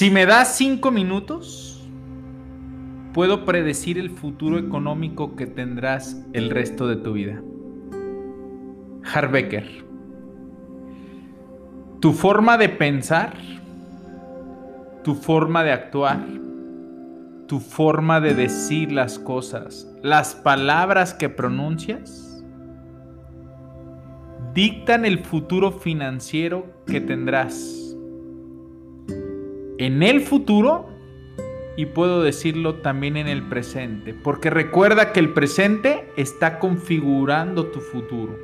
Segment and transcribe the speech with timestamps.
[0.00, 1.86] Si me das cinco minutos,
[3.12, 7.42] puedo predecir el futuro económico que tendrás el resto de tu vida.
[9.04, 9.84] Harbecker.
[12.00, 13.34] Tu forma de pensar,
[15.04, 16.24] tu forma de actuar,
[17.46, 22.42] tu forma de decir las cosas, las palabras que pronuncias,
[24.54, 27.79] dictan el futuro financiero que tendrás
[29.80, 30.90] en el futuro
[31.74, 37.80] y puedo decirlo también en el presente, porque recuerda que el presente está configurando tu
[37.80, 38.36] futuro.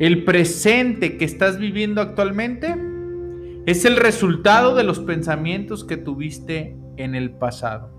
[0.00, 2.74] El presente que estás viviendo actualmente
[3.66, 7.92] es el resultado de los pensamientos que tuviste en el pasado.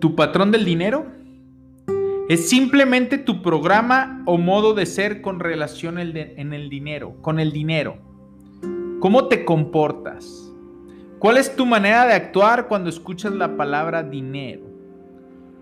[0.00, 1.06] Tu patrón del dinero
[2.28, 7.52] es simplemente tu programa o modo de ser con relación en el dinero, con el
[7.52, 8.07] dinero.
[9.00, 10.52] ¿Cómo te comportas?
[11.20, 14.64] ¿Cuál es tu manera de actuar cuando escuchas la palabra dinero?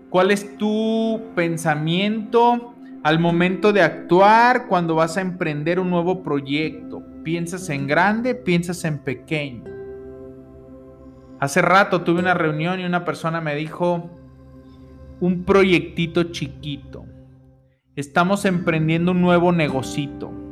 [0.09, 7.03] ¿Cuál es tu pensamiento al momento de actuar cuando vas a emprender un nuevo proyecto?
[7.23, 8.33] ¿Piensas en grande?
[8.33, 9.65] ¿Piensas en pequeño?
[11.39, 14.09] Hace rato tuve una reunión y una persona me dijo,
[15.19, 17.05] un proyectito chiquito.
[17.95, 20.46] Estamos emprendiendo un nuevo negocito.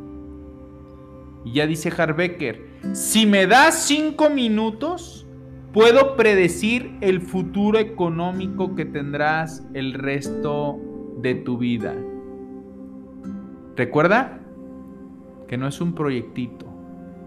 [1.45, 2.59] Y ya dice Harbecker,
[2.93, 5.27] si me das cinco minutos,
[5.71, 10.80] puedo predecir el futuro económico que tendrás el resto
[11.21, 11.93] de tu vida.
[13.75, 14.39] Recuerda
[15.47, 16.65] que no es un proyectito,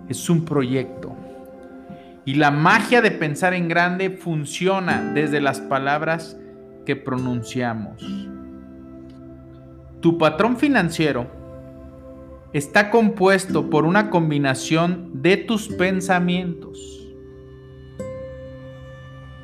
[0.09, 1.15] es un proyecto.
[2.25, 6.37] Y la magia de pensar en grande funciona desde las palabras
[6.85, 8.03] que pronunciamos.
[10.01, 11.38] Tu patrón financiero
[12.53, 17.07] está compuesto por una combinación de tus pensamientos,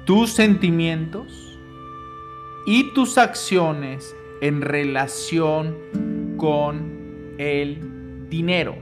[0.05, 1.59] tus sentimientos
[2.67, 8.77] y tus acciones en relación con el dinero.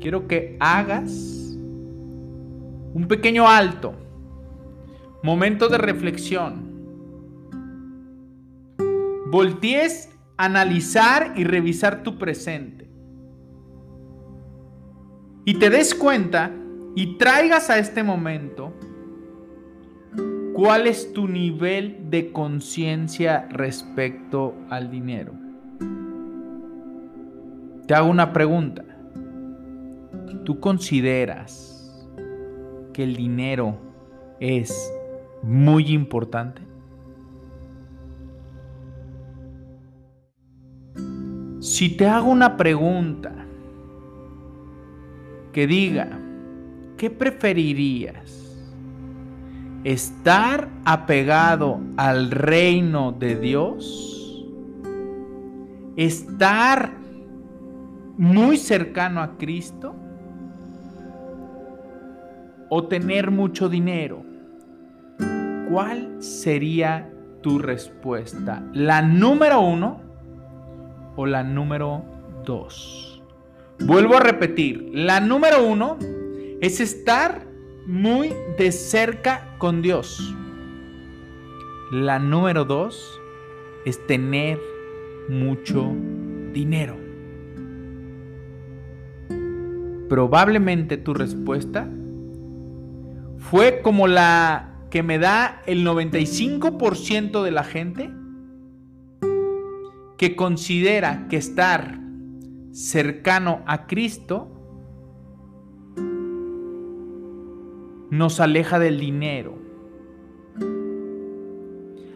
[0.00, 1.10] Quiero que hagas
[2.94, 3.94] un pequeño alto,
[5.22, 6.66] momento de reflexión.
[9.30, 12.88] Voltees analizar y revisar tu presente.
[15.44, 16.50] Y te des cuenta
[16.94, 18.72] y traigas a este momento
[20.54, 25.32] cuál es tu nivel de conciencia respecto al dinero.
[27.86, 28.84] Te hago una pregunta.
[30.44, 32.06] ¿Tú consideras
[32.92, 33.78] que el dinero
[34.40, 34.92] es
[35.42, 36.65] muy importante?
[41.66, 43.34] Si te hago una pregunta
[45.52, 46.16] que diga,
[46.96, 48.56] ¿qué preferirías?
[49.82, 54.46] ¿Estar apegado al reino de Dios?
[55.96, 56.92] ¿Estar
[58.16, 59.92] muy cercano a Cristo?
[62.70, 64.22] ¿O tener mucho dinero?
[65.68, 67.10] ¿Cuál sería
[67.42, 68.62] tu respuesta?
[68.72, 70.05] La número uno
[71.16, 72.04] o la número
[72.44, 73.22] dos.
[73.80, 75.98] Vuelvo a repetir, la número uno
[76.60, 77.46] es estar
[77.86, 80.34] muy de cerca con Dios.
[81.92, 83.20] La número dos
[83.84, 84.58] es tener
[85.28, 85.92] mucho
[86.52, 86.96] dinero.
[90.08, 91.88] Probablemente tu respuesta
[93.38, 98.10] fue como la que me da el 95% de la gente
[100.16, 101.98] que considera que estar
[102.72, 104.52] cercano a Cristo
[108.10, 109.58] nos aleja del dinero.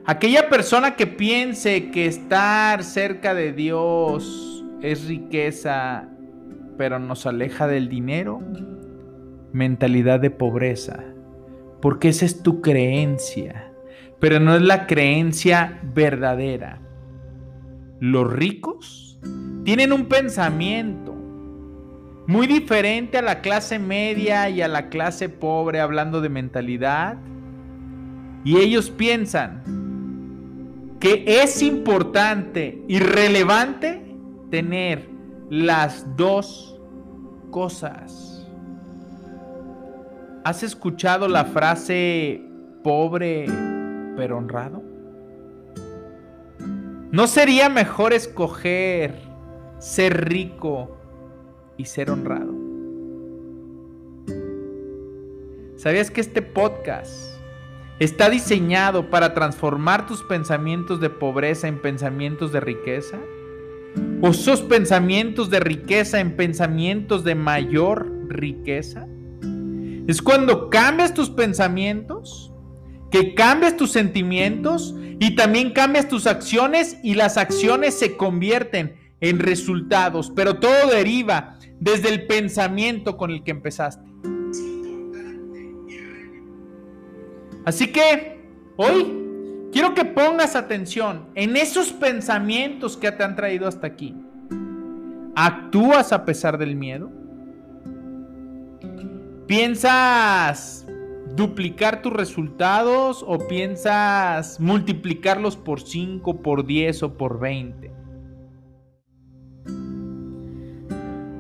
[0.07, 6.09] Aquella persona que piense que estar cerca de Dios es riqueza,
[6.77, 8.41] pero nos aleja del dinero,
[9.53, 11.05] mentalidad de pobreza,
[11.83, 13.73] porque esa es tu creencia,
[14.19, 16.81] pero no es la creencia verdadera.
[18.01, 19.19] Los ricos
[19.65, 21.15] tienen un pensamiento
[22.27, 27.19] muy diferente a la clase media y a la clase pobre hablando de mentalidad.
[28.43, 29.63] Y ellos piensan
[30.99, 34.03] que es importante y relevante
[34.51, 35.07] tener
[35.51, 36.81] las dos
[37.51, 38.47] cosas.
[40.45, 42.43] ¿Has escuchado la frase
[42.83, 43.45] pobre
[44.17, 44.90] pero honrado?
[47.13, 49.17] ¿No sería mejor escoger
[49.81, 50.97] ser rico
[51.77, 52.55] y ser honrado?
[55.75, 57.35] ¿Sabías que este podcast
[57.99, 63.19] está diseñado para transformar tus pensamientos de pobreza en pensamientos de riqueza?
[64.23, 69.09] ¿O esos pensamientos de riqueza en pensamientos de mayor riqueza?
[70.07, 72.50] Es cuando cambias tus pensamientos,
[73.11, 79.39] que cambias tus sentimientos y también cambias tus acciones y las acciones se convierten en
[79.39, 84.09] resultados, pero todo deriva desde el pensamiento con el que empezaste.
[87.65, 88.41] Así que
[88.77, 89.15] hoy
[89.73, 94.17] quiero que pongas atención en esos pensamientos que te han traído hasta aquí.
[95.35, 97.11] ¿Actúas a pesar del miedo?
[99.47, 100.80] ¿Piensas
[101.41, 107.91] duplicar tus resultados o piensas multiplicarlos por 5, por 10 o por 20?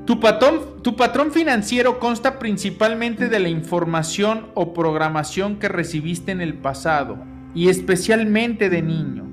[0.06, 6.40] Tu patrón, tu patrón financiero consta principalmente de la información o programación que recibiste en
[6.40, 7.18] el pasado
[7.54, 9.26] y especialmente de niño,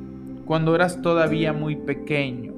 [0.45, 2.53] cuando eras todavía muy pequeño.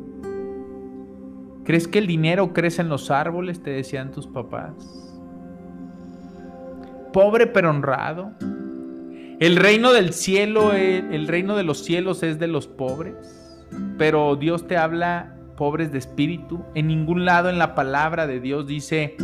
[1.64, 3.62] ¿Crees que el dinero crece en los árboles?
[3.62, 5.09] Te decían tus papás.
[7.14, 8.32] Pobre pero honrado.
[9.40, 13.16] El reino del cielo, el reino de los cielos es de los pobres,
[13.98, 16.64] pero Dios te habla pobres de espíritu.
[16.76, 19.16] En ningún lado en la palabra de Dios dice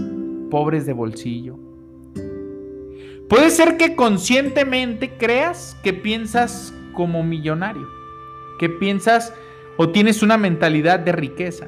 [0.49, 1.57] pobres de bolsillo.
[3.27, 7.87] Puede ser que conscientemente creas que piensas como millonario,
[8.59, 9.33] que piensas
[9.77, 11.67] o tienes una mentalidad de riqueza.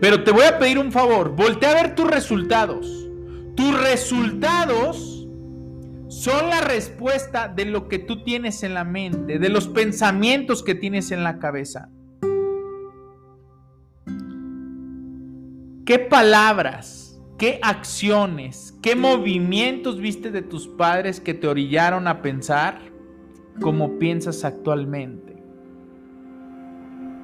[0.00, 3.09] Pero te voy a pedir un favor, voltea a ver tus resultados.
[3.54, 5.28] Tus resultados
[6.08, 10.74] son la respuesta de lo que tú tienes en la mente, de los pensamientos que
[10.74, 11.88] tienes en la cabeza.
[15.84, 22.80] ¿Qué palabras, qué acciones, qué movimientos viste de tus padres que te orillaron a pensar
[23.60, 25.42] como piensas actualmente?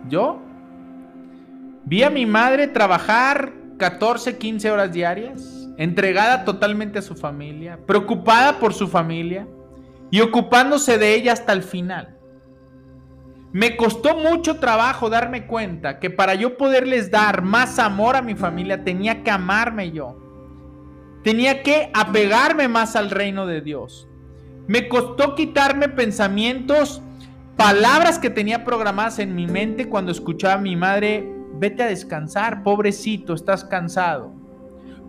[0.08, 0.40] Yo
[1.84, 8.58] vi a mi madre trabajar 14, 15 horas diarias, entregada totalmente a su familia, preocupada
[8.58, 9.46] por su familia
[10.10, 12.16] y ocupándose de ella hasta el final.
[13.52, 18.34] Me costó mucho trabajo darme cuenta que para yo poderles dar más amor a mi
[18.34, 20.18] familia tenía que amarme yo.
[21.22, 24.08] Tenía que apegarme más al reino de Dios.
[24.66, 27.02] Me costó quitarme pensamientos,
[27.56, 32.62] palabras que tenía programadas en mi mente cuando escuchaba a mi madre, vete a descansar,
[32.62, 34.45] pobrecito, estás cansado.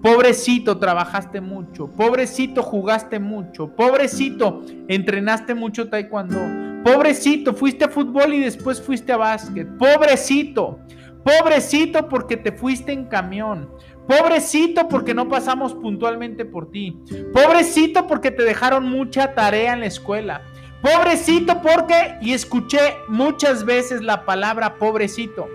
[0.01, 1.88] Pobrecito, trabajaste mucho.
[1.88, 3.75] Pobrecito, jugaste mucho.
[3.75, 6.83] Pobrecito, entrenaste mucho taekwondo.
[6.83, 9.67] Pobrecito, fuiste a fútbol y después fuiste a básquet.
[9.77, 10.79] Pobrecito.
[11.23, 13.69] Pobrecito porque te fuiste en camión.
[14.07, 16.97] Pobrecito porque no pasamos puntualmente por ti.
[17.33, 20.42] Pobrecito porque te dejaron mucha tarea en la escuela.
[20.81, 25.49] Pobrecito porque, y escuché muchas veces la palabra pobrecito.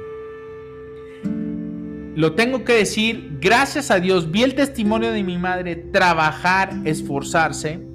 [2.15, 7.93] Lo tengo que decir, gracias a Dios vi el testimonio de mi madre trabajar, esforzarse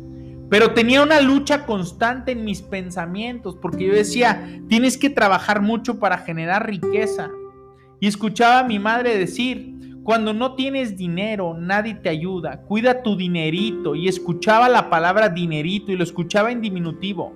[0.49, 5.99] pero tenía una lucha constante en mis pensamientos, porque yo decía, tienes que trabajar mucho
[5.99, 7.29] para generar riqueza.
[7.99, 13.17] Y escuchaba a mi madre decir, cuando no tienes dinero, nadie te ayuda, cuida tu
[13.17, 13.93] dinerito.
[13.93, 17.33] Y escuchaba la palabra dinerito y lo escuchaba en diminutivo.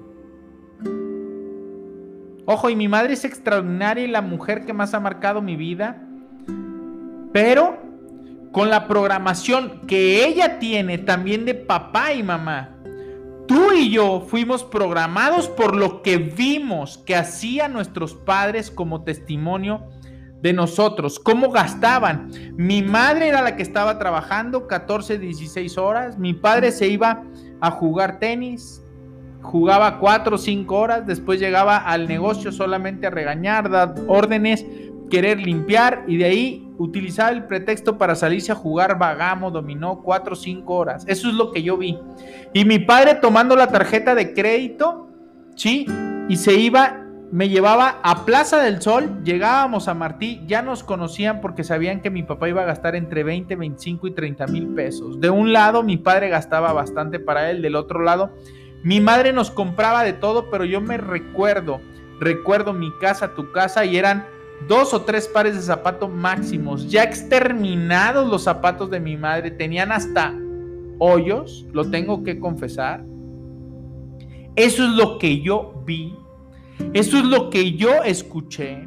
[2.46, 6.08] Ojo, y mi madre es extraordinaria y la mujer que más ha marcado mi vida.
[7.32, 7.80] Pero
[8.52, 12.82] con la programación que ella tiene también de papá y mamá,
[13.52, 19.90] Tú y yo fuimos programados por lo que vimos que hacían nuestros padres como testimonio
[20.42, 22.32] de nosotros, cómo gastaban.
[22.56, 27.24] Mi madre era la que estaba trabajando 14, 16 horas, mi padre se iba
[27.60, 28.82] a jugar tenis,
[29.42, 34.66] jugaba 4 o 5 horas, después llegaba al negocio solamente a regañar, dar órdenes,
[35.12, 40.34] querer limpiar y de ahí utilizar el pretexto para salirse a jugar vagamo, dominó 4
[40.34, 41.06] o 5 horas.
[41.08, 42.00] Eso es lo que yo vi.
[42.54, 45.08] Y mi padre tomando la tarjeta de crédito,
[45.56, 45.86] ¿sí?
[46.28, 46.98] Y se iba
[47.32, 52.10] me llevaba a Plaza del Sol, llegábamos a Martí, ya nos conocían porque sabían que
[52.10, 55.22] mi papá iba a gastar entre 20, 25 y 30 mil pesos.
[55.22, 58.32] De un lado mi padre gastaba bastante para él, del otro lado
[58.84, 61.80] mi madre nos compraba de todo, pero yo me recuerdo,
[62.20, 64.26] recuerdo mi casa, tu casa y eran
[64.68, 66.90] dos o tres pares de zapatos máximos.
[66.90, 70.34] Ya exterminados los zapatos de mi madre, tenían hasta
[71.00, 73.04] hoyos, lo tengo que confesar.
[74.56, 76.14] Eso es lo que yo vi
[76.94, 78.86] eso es lo que yo escuché.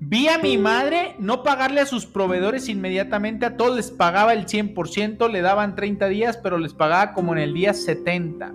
[0.00, 4.46] Vi a mi madre no pagarle a sus proveedores inmediatamente, a todos les pagaba el
[4.46, 8.54] 100%, le daban 30 días, pero les pagaba como en el día 70.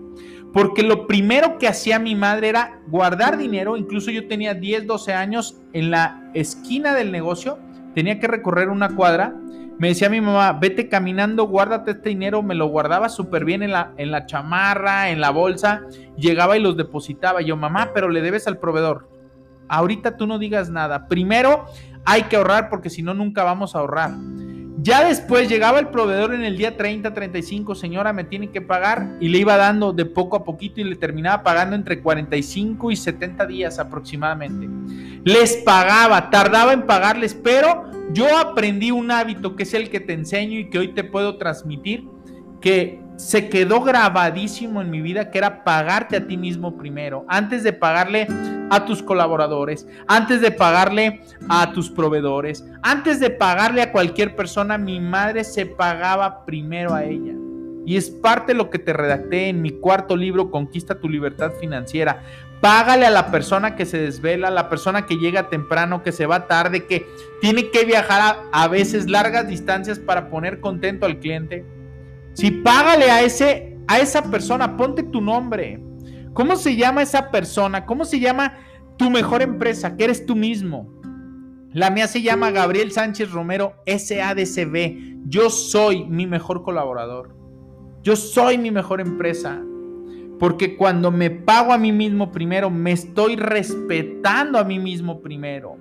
[0.53, 5.13] Porque lo primero que hacía mi madre era guardar dinero, incluso yo tenía 10, 12
[5.13, 7.59] años, en la esquina del negocio,
[7.93, 9.35] tenía que recorrer una cuadra
[9.79, 13.71] me decía mi mamá, vete caminando, guárdate este dinero, me lo guardaba súper bien en
[13.71, 15.83] la, en la chamarra, en la bolsa,
[16.17, 17.41] llegaba y los depositaba.
[17.41, 19.07] Yo, mamá, pero le debes al proveedor.
[19.69, 21.07] Ahorita tú no digas nada.
[21.07, 21.65] Primero
[22.03, 24.11] hay que ahorrar porque si no, nunca vamos a ahorrar.
[24.81, 29.17] Ya después llegaba el proveedor en el día 30, 35, señora, me tiene que pagar
[29.19, 32.95] y le iba dando de poco a poquito y le terminaba pagando entre 45 y
[32.95, 34.69] 70 días aproximadamente.
[35.25, 40.13] Les pagaba, tardaba en pagarles, pero yo aprendí un hábito que es el que te
[40.13, 42.07] enseño y que hoy te puedo transmitir,
[42.62, 47.63] que se quedó grabadísimo en mi vida, que era pagarte a ti mismo primero, antes
[47.63, 48.27] de pagarle
[48.69, 54.77] a tus colaboradores, antes de pagarle a tus proveedores, antes de pagarle a cualquier persona,
[54.77, 57.33] mi madre se pagaba primero a ella.
[57.85, 61.51] Y es parte de lo que te redacté en mi cuarto libro, Conquista tu libertad
[61.59, 62.21] financiera.
[62.61, 66.25] Págale a la persona que se desvela, a la persona que llega temprano, que se
[66.25, 67.05] va tarde, que
[67.41, 68.21] tiene que viajar
[68.53, 71.65] a, a veces largas distancias para poner contento al cliente
[72.39, 75.84] si págale a ese a esa persona, ponte tu nombre.
[76.34, 77.86] ¿Cómo se llama esa persona?
[77.86, 78.53] ¿Cómo se llama
[78.98, 79.98] tu mejor empresa?
[79.98, 80.88] Que eres tú mismo.
[81.74, 85.25] La mía se llama Gabriel Sánchez Romero SADCB.
[85.27, 87.36] Yo soy mi mejor colaborador.
[88.03, 89.60] Yo soy mi mejor empresa.
[90.39, 95.75] Porque cuando me pago a mí mismo primero, me estoy respetando a mí mismo primero.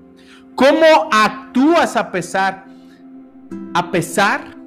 [0.56, 2.64] ¿Cómo actúas a pesar?
[3.74, 4.57] A pesar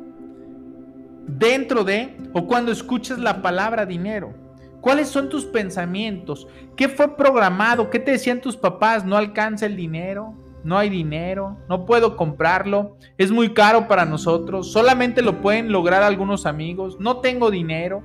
[1.27, 4.33] dentro de o cuando escuchas la palabra dinero.
[4.81, 6.47] ¿Cuáles son tus pensamientos?
[6.75, 7.89] ¿Qué fue programado?
[7.89, 9.05] ¿Qué te decían tus papás?
[9.05, 10.33] ¿No alcanza el dinero?
[10.63, 11.57] ¿No hay dinero?
[11.69, 12.97] ¿No puedo comprarlo?
[13.17, 14.71] ¿Es muy caro para nosotros?
[14.71, 16.97] ¿Solamente lo pueden lograr algunos amigos?
[16.99, 18.01] ¿No tengo dinero?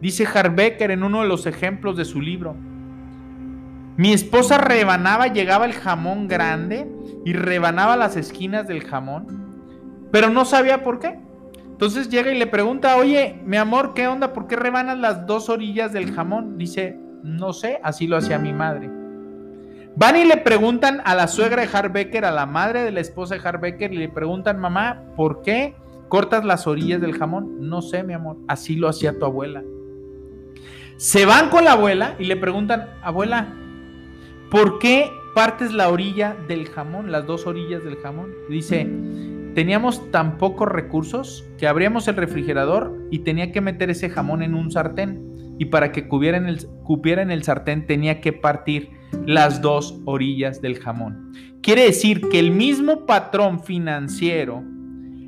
[0.00, 2.54] Dice Harbecker en uno de los ejemplos de su libro.
[3.96, 6.88] Mi esposa rebanaba, llegaba el jamón grande
[7.24, 9.47] y rebanaba las esquinas del jamón
[10.10, 11.18] pero no sabía por qué.
[11.78, 14.32] Entonces llega y le pregunta, oye, mi amor, ¿qué onda?
[14.32, 16.58] ¿Por qué rebanas las dos orillas del jamón?
[16.58, 18.90] Dice, no sé, así lo hacía mi madre.
[19.94, 23.34] Van y le preguntan a la suegra de Harbecker, a la madre de la esposa
[23.34, 25.74] de Harbecker, y le preguntan, mamá, ¿por qué
[26.08, 27.68] cortas las orillas del jamón?
[27.68, 29.62] No sé, mi amor, así lo hacía tu abuela.
[30.96, 33.54] Se van con la abuela y le preguntan, abuela,
[34.50, 38.32] ¿por qué partes la orilla del jamón, las dos orillas del jamón?
[38.48, 38.88] Dice,
[39.54, 44.54] teníamos tan pocos recursos que abríamos el refrigerador y tenía que meter ese jamón en
[44.54, 45.56] un sartén.
[45.58, 48.90] Y para que cupiera en el, cupiera en el sartén tenía que partir
[49.26, 51.32] las dos orillas del jamón.
[51.62, 54.62] Quiere decir que el mismo patrón financiero,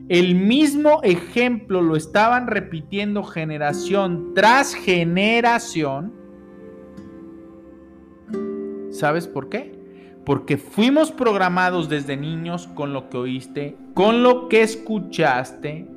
[0.09, 6.13] el mismo ejemplo lo estaban repitiendo generación tras generación.
[8.91, 9.80] ¿Sabes por qué?
[10.31, 15.89] Porque fuimos programados desde niños con lo que oíste, con lo que escuchaste,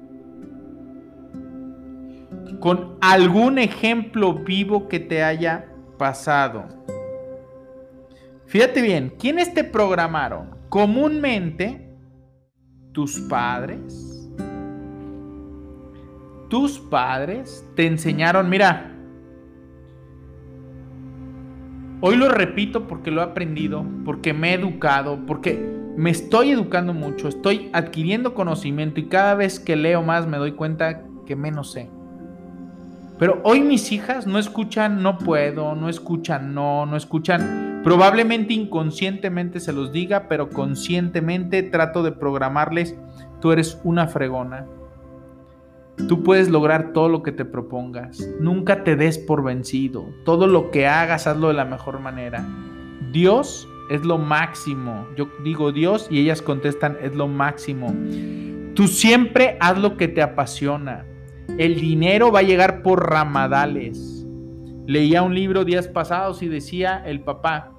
[2.60, 5.68] con algún ejemplo vivo que te haya
[6.00, 6.66] pasado.
[8.48, 10.58] Fíjate bien, ¿quiénes te programaron?
[10.68, 11.96] Comúnmente,
[12.92, 14.32] tus padres.
[16.50, 18.93] Tus padres te enseñaron, mira,
[22.06, 25.58] Hoy lo repito porque lo he aprendido, porque me he educado, porque
[25.96, 30.52] me estoy educando mucho, estoy adquiriendo conocimiento y cada vez que leo más me doy
[30.52, 31.90] cuenta que menos sé.
[33.18, 37.80] Pero hoy mis hijas no escuchan no puedo, no escuchan no, no escuchan.
[37.86, 42.98] Probablemente inconscientemente se los diga, pero conscientemente trato de programarles,
[43.40, 44.66] tú eres una fregona,
[46.08, 48.28] Tú puedes lograr todo lo que te propongas.
[48.40, 50.06] Nunca te des por vencido.
[50.26, 52.46] Todo lo que hagas, hazlo de la mejor manera.
[53.12, 55.08] Dios es lo máximo.
[55.16, 57.94] Yo digo Dios y ellas contestan es lo máximo.
[58.74, 61.06] Tú siempre haz lo que te apasiona.
[61.58, 64.26] El dinero va a llegar por ramadales.
[64.88, 67.74] Leía un libro días pasados y decía el papá,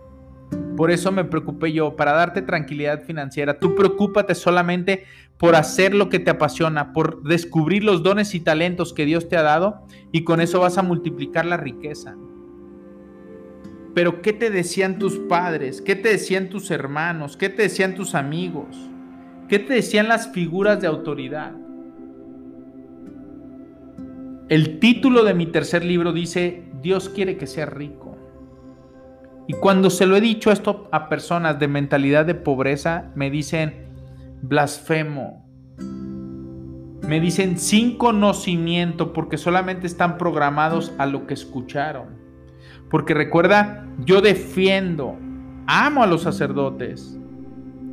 [0.77, 3.59] por eso me preocupé yo, para darte tranquilidad financiera.
[3.59, 5.05] Tú preocúpate solamente
[5.39, 9.37] por hacer lo que te apasiona, por descubrir los dones y talentos que Dios te
[9.37, 12.17] ha dado y con eso vas a multiplicar la riqueza.
[13.95, 15.81] Pero ¿qué te decían tus padres?
[15.81, 17.37] ¿Qué te decían tus hermanos?
[17.37, 18.77] ¿Qué te decían tus amigos?
[19.49, 21.53] ¿Qué te decían las figuras de autoridad?
[24.49, 28.19] El título de mi tercer libro dice, Dios quiere que seas rico.
[29.47, 33.84] Y cuando se lo he dicho esto a personas de mentalidad de pobreza, me dicen,
[34.49, 35.45] blasfemo.
[37.07, 42.23] Me dicen sin conocimiento porque solamente están programados a lo que escucharon.
[42.91, 45.17] Porque recuerda, yo defiendo,
[45.67, 47.19] amo a los sacerdotes.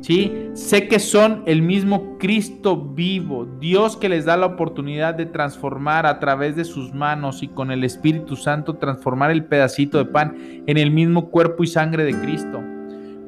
[0.00, 0.48] ¿Sí?
[0.54, 6.06] Sé que son el mismo Cristo vivo, Dios que les da la oportunidad de transformar
[6.06, 10.34] a través de sus manos y con el Espíritu Santo transformar el pedacito de pan
[10.66, 12.60] en el mismo cuerpo y sangre de Cristo.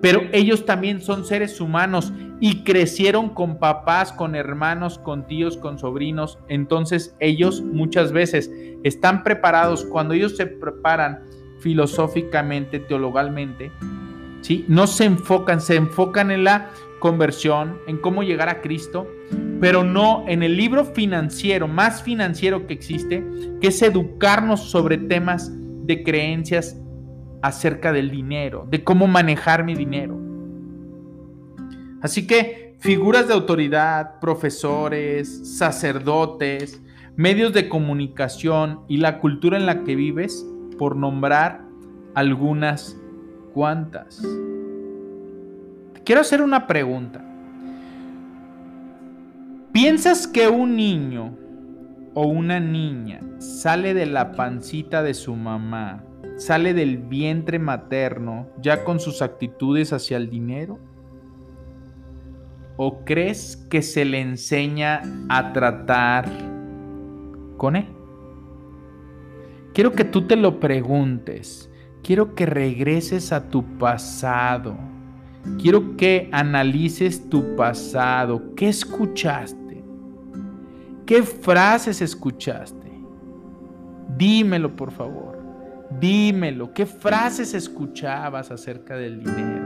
[0.04, 5.78] Pero ellos también son seres humanos y crecieron con papás, con hermanos, con tíos, con
[5.78, 6.38] sobrinos.
[6.48, 8.50] Entonces ellos muchas veces
[8.82, 9.84] están preparados.
[9.84, 11.20] Cuando ellos se preparan
[11.60, 13.70] filosóficamente, teologalmente,
[14.42, 14.64] ¿sí?
[14.68, 19.06] No se enfocan, se enfocan en la conversión, en cómo llegar a Cristo,
[19.60, 23.24] pero no en el libro financiero, más financiero que existe,
[23.60, 25.52] que es educarnos sobre temas
[25.86, 26.80] de creencias
[27.42, 30.23] acerca del dinero, de cómo manejar mi dinero.
[32.04, 36.82] Así que figuras de autoridad, profesores, sacerdotes,
[37.16, 40.46] medios de comunicación y la cultura en la que vives,
[40.76, 41.64] por nombrar
[42.14, 43.00] algunas
[43.54, 44.23] cuantas.
[46.04, 47.25] quiero hacer una pregunta.
[49.73, 51.34] ¿Piensas que un niño
[52.12, 56.04] o una niña sale de la pancita de su mamá,
[56.37, 60.78] sale del vientre materno ya con sus actitudes hacia el dinero?
[62.76, 66.28] ¿O crees que se le enseña a tratar
[67.56, 67.87] con él?
[69.72, 71.70] Quiero que tú te lo preguntes.
[72.02, 74.76] Quiero que regreses a tu pasado.
[75.60, 78.54] Quiero que analices tu pasado.
[78.56, 79.82] ¿Qué escuchaste?
[81.06, 82.90] ¿Qué frases escuchaste?
[84.16, 85.38] Dímelo, por favor.
[86.00, 86.72] Dímelo.
[86.72, 89.63] ¿Qué frases escuchabas acerca del dinero?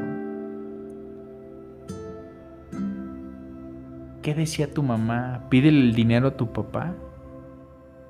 [4.28, 5.46] ¿Qué decía tu mamá?
[5.48, 6.94] Pídele el dinero a tu papá.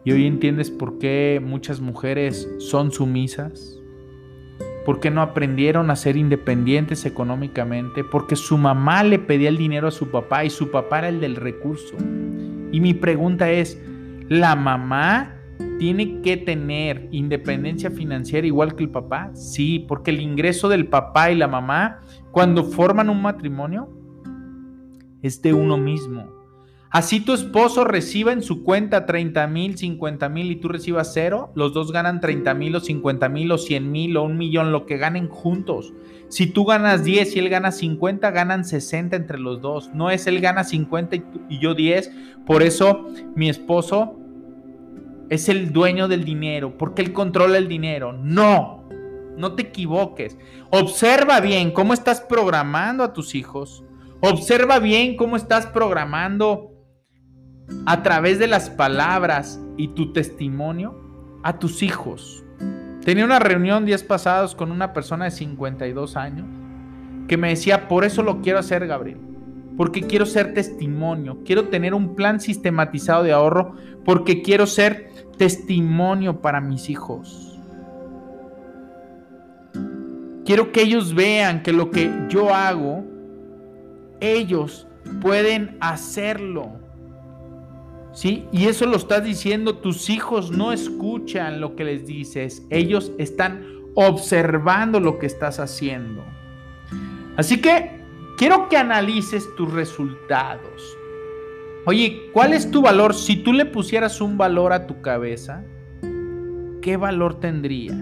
[0.02, 3.78] Y hoy entiendes por qué muchas mujeres son sumisas
[4.84, 9.92] porque no aprendieron a ser independientes económicamente, porque su mamá le pedía el dinero a
[9.92, 11.94] su papá y su papá era el del recurso.
[12.72, 13.80] Y mi pregunta es,
[14.28, 15.36] ¿la mamá
[15.78, 19.30] tiene que tener independencia financiera igual que el papá?
[19.34, 22.00] Sí, porque el ingreso del papá y la mamá,
[22.32, 23.97] cuando forman un matrimonio,
[25.22, 26.38] es de uno mismo.
[26.90, 31.52] Así tu esposo reciba en su cuenta 30 mil, 50 mil y tú recibas cero,
[31.54, 34.86] los dos ganan 30 mil o 50 mil o 100 mil o un millón, lo
[34.86, 35.92] que ganen juntos.
[36.28, 39.90] Si tú ganas 10 y él gana 50, ganan 60 entre los dos.
[39.94, 42.12] No es él gana 50 y, yo 10.
[42.46, 44.18] Por eso mi esposo
[45.30, 48.12] es el dueño del dinero, porque él controla el dinero.
[48.12, 48.88] No,
[49.36, 50.36] no te equivoques.
[50.70, 53.84] Observa bien cómo estás programando a tus hijos.
[54.20, 56.72] Observa bien cómo estás programando
[57.86, 62.44] a través de las palabras y tu testimonio a tus hijos.
[63.04, 66.46] Tenía una reunión días pasados con una persona de 52 años
[67.28, 69.20] que me decía, por eso lo quiero hacer, Gabriel,
[69.76, 76.40] porque quiero ser testimonio, quiero tener un plan sistematizado de ahorro, porque quiero ser testimonio
[76.40, 77.60] para mis hijos.
[80.44, 83.04] Quiero que ellos vean que lo que yo hago,
[84.20, 84.86] ellos
[85.20, 86.72] pueden hacerlo.
[88.24, 93.64] Y eso lo estás diciendo, tus hijos no escuchan lo que les dices, ellos están
[93.94, 96.24] observando lo que estás haciendo.
[97.36, 98.00] Así que
[98.36, 100.96] quiero que analices tus resultados.
[101.86, 103.14] Oye, ¿cuál es tu valor?
[103.14, 105.64] Si tú le pusieras un valor a tu cabeza,
[106.82, 107.94] ¿qué valor tendría?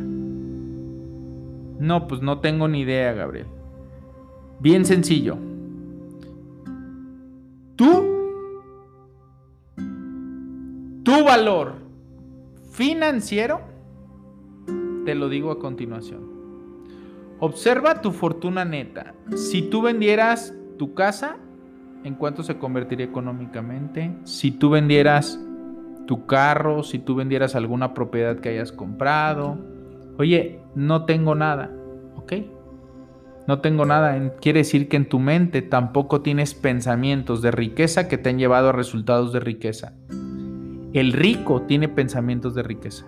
[1.79, 3.47] No, pues no tengo ni idea, Gabriel.
[4.61, 5.37] Bien sencillo.
[7.77, 8.15] Tú
[11.05, 11.75] tu valor
[12.73, 13.61] financiero,
[15.05, 16.21] te lo digo a continuación.
[17.39, 19.15] Observa tu fortuna neta.
[19.37, 21.37] Si tú vendieras tu casa,
[22.03, 24.17] ¿en cuánto se convertiría económicamente?
[24.25, 25.41] Si tú vendieras
[26.07, 29.59] tu carro, si tú vendieras alguna propiedad que hayas comprado,
[30.19, 31.71] Oye, no tengo nada.
[32.17, 32.33] ¿Ok?
[33.47, 34.37] No tengo nada.
[34.41, 38.71] Quiere decir que en tu mente tampoco tienes pensamientos de riqueza que te han llevado
[38.71, 39.95] a resultados de riqueza.
[40.93, 43.07] El rico tiene pensamientos de riqueza.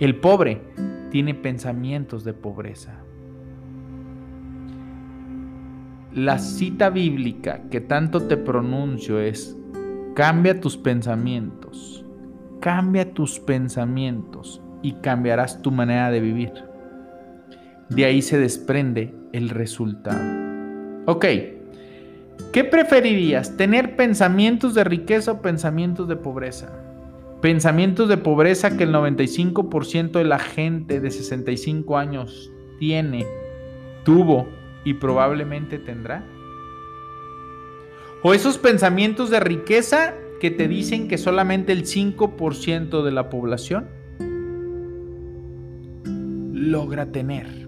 [0.00, 0.62] El pobre
[1.10, 2.98] tiene pensamientos de pobreza.
[6.12, 9.56] La cita bíblica que tanto te pronuncio es,
[10.14, 12.04] cambia tus pensamientos,
[12.60, 16.71] cambia tus pensamientos y cambiarás tu manera de vivir.
[17.94, 20.22] De ahí se desprende el resultado.
[21.04, 21.26] Ok,
[22.52, 23.56] ¿qué preferirías?
[23.58, 26.72] ¿Tener pensamientos de riqueza o pensamientos de pobreza?
[27.42, 33.26] Pensamientos de pobreza que el 95% de la gente de 65 años tiene,
[34.04, 34.48] tuvo
[34.84, 36.24] y probablemente tendrá.
[38.22, 43.88] O esos pensamientos de riqueza que te dicen que solamente el 5% de la población
[46.52, 47.61] logra tener.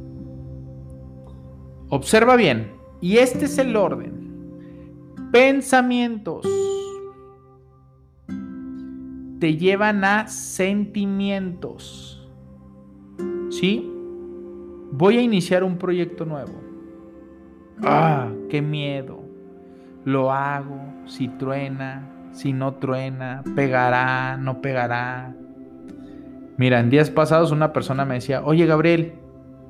[1.95, 5.31] Observa bien, y este es el orden.
[5.31, 6.45] Pensamientos
[9.39, 12.29] te llevan a sentimientos.
[13.49, 13.89] ¿Sí?
[14.91, 16.61] Voy a iniciar un proyecto nuevo.
[17.85, 19.21] Ah, qué miedo.
[20.05, 25.33] Lo hago, si truena, si no truena, pegará, no pegará.
[26.57, 29.13] Mira, en días pasados una persona me decía, oye Gabriel,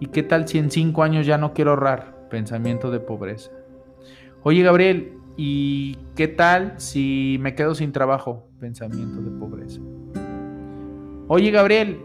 [0.00, 2.13] ¿y qué tal si en cinco años ya no quiero ahorrar?
[2.34, 3.52] Pensamiento de pobreza.
[4.42, 8.48] Oye Gabriel, ¿y qué tal si me quedo sin trabajo?
[8.58, 9.80] Pensamiento de pobreza.
[11.28, 12.00] Oye Gabriel,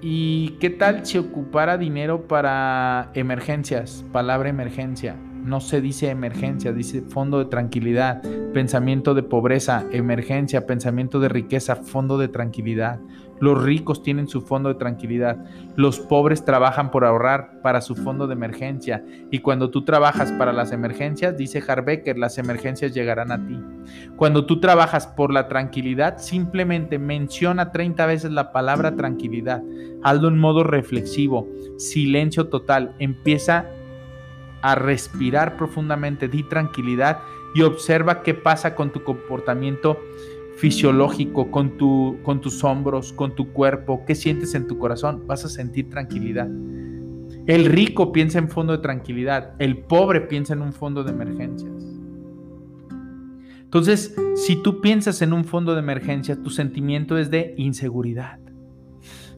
[0.00, 4.04] ¿y qué tal si ocupara dinero para emergencias?
[4.12, 5.16] Palabra emergencia.
[5.44, 8.22] No se dice emergencia, dice fondo de tranquilidad,
[8.54, 12.98] pensamiento de pobreza, emergencia, pensamiento de riqueza, fondo de tranquilidad.
[13.40, 15.36] Los ricos tienen su fondo de tranquilidad.
[15.76, 19.04] Los pobres trabajan por ahorrar para su fondo de emergencia.
[19.30, 23.60] Y cuando tú trabajas para las emergencias, dice Harbecker, las emergencias llegarán a ti.
[24.16, 29.62] Cuando tú trabajas por la tranquilidad, simplemente menciona 30 veces la palabra tranquilidad.
[30.02, 32.94] Hazlo en modo reflexivo, silencio total.
[32.98, 33.83] Empieza a
[34.72, 37.18] respirar profundamente, di tranquilidad
[37.54, 39.98] y observa qué pasa con tu comportamiento
[40.56, 45.44] fisiológico, con, tu, con tus hombros, con tu cuerpo, qué sientes en tu corazón, vas
[45.44, 46.48] a sentir tranquilidad.
[47.46, 51.72] El rico piensa en fondo de tranquilidad, el pobre piensa en un fondo de emergencias.
[53.62, 58.38] Entonces, si tú piensas en un fondo de emergencia, tu sentimiento es de inseguridad.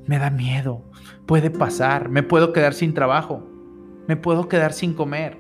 [0.07, 0.85] Me da miedo,
[1.25, 3.56] puede pasar, me puedo quedar sin trabajo,
[4.07, 5.39] me puedo quedar sin comer.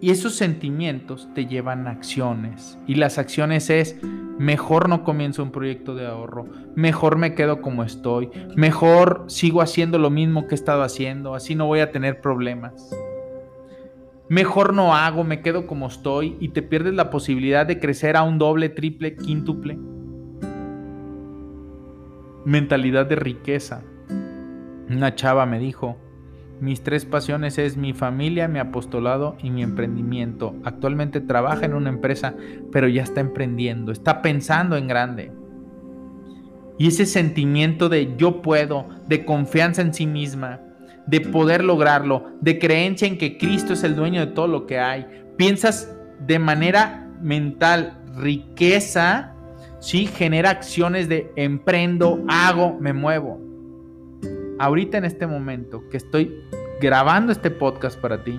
[0.00, 2.78] Y esos sentimientos te llevan a acciones.
[2.86, 3.98] Y las acciones es,
[4.38, 9.98] mejor no comienzo un proyecto de ahorro, mejor me quedo como estoy, mejor sigo haciendo
[9.98, 12.94] lo mismo que he estado haciendo, así no voy a tener problemas.
[14.28, 18.22] Mejor no hago, me quedo como estoy y te pierdes la posibilidad de crecer a
[18.22, 19.78] un doble, triple, quíntuple.
[22.44, 23.82] Mentalidad de riqueza.
[24.90, 25.96] Una chava me dijo,
[26.60, 30.56] mis tres pasiones es mi familia, mi apostolado y mi emprendimiento.
[30.64, 32.34] Actualmente trabaja en una empresa,
[32.72, 35.32] pero ya está emprendiendo, está pensando en grande.
[36.78, 40.60] Y ese sentimiento de yo puedo, de confianza en sí misma,
[41.06, 44.78] de poder lograrlo, de creencia en que Cristo es el dueño de todo lo que
[44.78, 45.06] hay.
[45.36, 49.34] Piensas de manera mental, riqueza,
[49.80, 50.06] ¿sí?
[50.06, 53.47] Genera acciones de emprendo, hago, me muevo
[54.58, 56.44] ahorita en este momento que estoy
[56.80, 58.38] grabando este podcast para ti,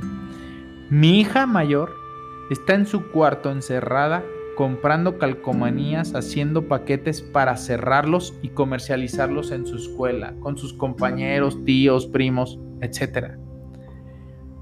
[0.89, 1.93] mi hija mayor
[2.49, 4.23] está en su cuarto encerrada
[4.55, 12.07] comprando calcomanías, haciendo paquetes para cerrarlos y comercializarlos en su escuela, con sus compañeros, tíos,
[12.07, 13.37] primos, etc.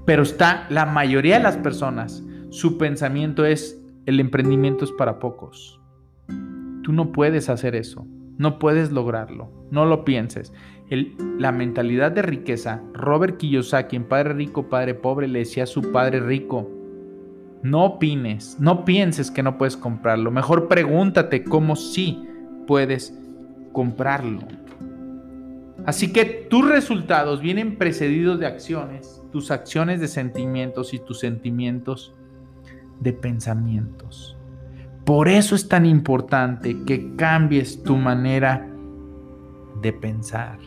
[0.06, 5.80] Pero está la mayoría de las personas, su pensamiento es, el emprendimiento es para pocos.
[6.84, 10.52] Tú no puedes hacer eso, no puedes lograrlo, no lo pienses
[10.90, 15.92] la mentalidad de riqueza, Robert Kiyosaki en Padre Rico, Padre Pobre le decía a su
[15.92, 16.70] padre rico,
[17.62, 22.22] no opines, no pienses que no puedes comprarlo, mejor pregúntate cómo sí
[22.66, 23.18] puedes
[23.72, 24.40] comprarlo.
[25.84, 32.14] Así que tus resultados vienen precedidos de acciones, tus acciones de sentimientos y tus sentimientos
[33.00, 34.36] de pensamientos.
[35.04, 38.68] Por eso es tan importante que cambies tu manera
[39.80, 40.58] de pensar.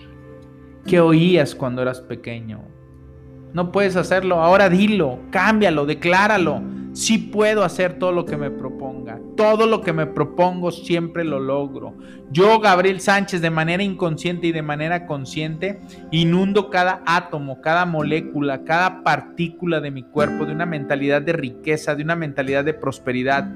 [0.85, 2.61] ¿Qué oías cuando eras pequeño?
[3.53, 6.61] No puedes hacerlo, ahora dilo, cámbialo, decláralo.
[6.93, 9.19] Sí puedo hacer todo lo que me proponga.
[9.37, 11.95] Todo lo que me propongo siempre lo logro.
[12.31, 15.79] Yo, Gabriel Sánchez, de manera inconsciente y de manera consciente,
[16.11, 21.95] inundo cada átomo, cada molécula, cada partícula de mi cuerpo de una mentalidad de riqueza,
[21.95, 23.49] de una mentalidad de prosperidad.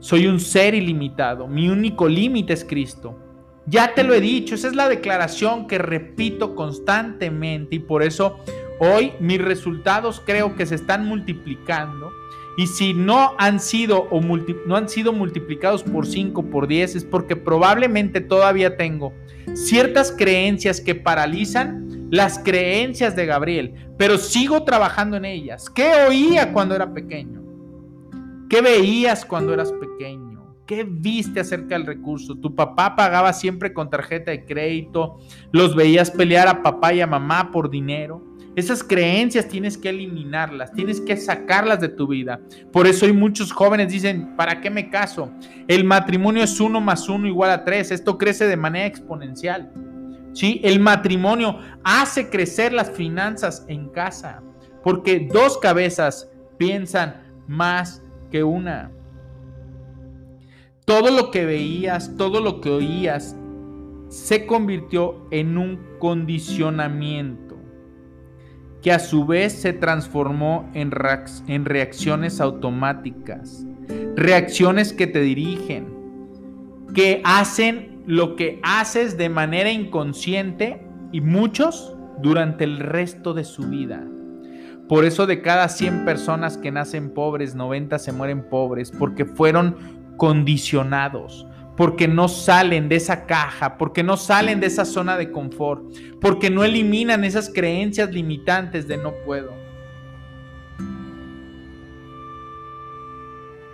[0.00, 1.46] Soy un ser ilimitado.
[1.46, 3.29] Mi único límite es Cristo.
[3.66, 8.38] Ya te lo he dicho, esa es la declaración que repito constantemente y por eso
[8.78, 12.10] hoy mis resultados creo que se están multiplicando.
[12.56, 17.04] Y si no han sido, o no han sido multiplicados por 5, por 10, es
[17.04, 19.12] porque probablemente todavía tengo
[19.54, 25.70] ciertas creencias que paralizan las creencias de Gabriel, pero sigo trabajando en ellas.
[25.70, 27.40] ¿Qué oía cuando era pequeño?
[28.48, 30.29] ¿Qué veías cuando eras pequeño?
[30.70, 32.36] ¿Qué viste acerca del recurso?
[32.36, 35.18] Tu papá pagaba siempre con tarjeta de crédito,
[35.50, 38.24] los veías pelear a papá y a mamá por dinero.
[38.54, 42.38] Esas creencias tienes que eliminarlas, tienes que sacarlas de tu vida.
[42.70, 45.32] Por eso hay muchos jóvenes dicen, ¿para qué me caso?
[45.66, 47.90] El matrimonio es uno más uno igual a tres.
[47.90, 49.72] Esto crece de manera exponencial.
[50.34, 50.60] ¿Sí?
[50.62, 54.40] El matrimonio hace crecer las finanzas en casa,
[54.84, 58.92] porque dos cabezas piensan más que una.
[60.90, 63.36] Todo lo que veías, todo lo que oías,
[64.08, 67.54] se convirtió en un condicionamiento
[68.82, 73.64] que a su vez se transformó en, reacciones automáticas,
[74.16, 75.86] reacciones que te dirigen,
[76.92, 83.62] que hacen lo que haces de manera inconsciente y muchos durante el resto de su
[83.68, 84.04] vida.
[84.88, 89.99] Por eso de cada 100 personas que nacen pobres, 90 se mueren pobres, porque fueron
[90.20, 91.46] condicionados,
[91.78, 95.82] porque no salen de esa caja, porque no salen de esa zona de confort,
[96.20, 99.54] porque no eliminan esas creencias limitantes de no puedo.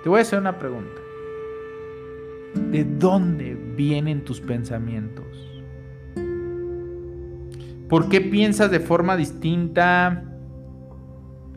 [0.05, 1.01] Te voy a hacer una pregunta.
[2.71, 5.27] ¿De dónde vienen tus pensamientos?
[7.89, 10.23] ¿Por qué piensas de forma distinta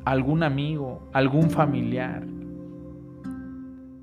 [0.03, 2.38] algún amigo, algún familiar?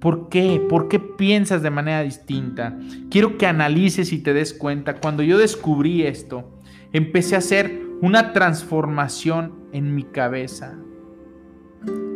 [0.07, 0.65] ¿Por qué?
[0.69, 2.79] ¿Por qué piensas de manera distinta?
[3.11, 5.01] Quiero que analices y te des cuenta.
[5.01, 6.49] Cuando yo descubrí esto,
[6.93, 10.79] empecé a hacer una transformación en mi cabeza.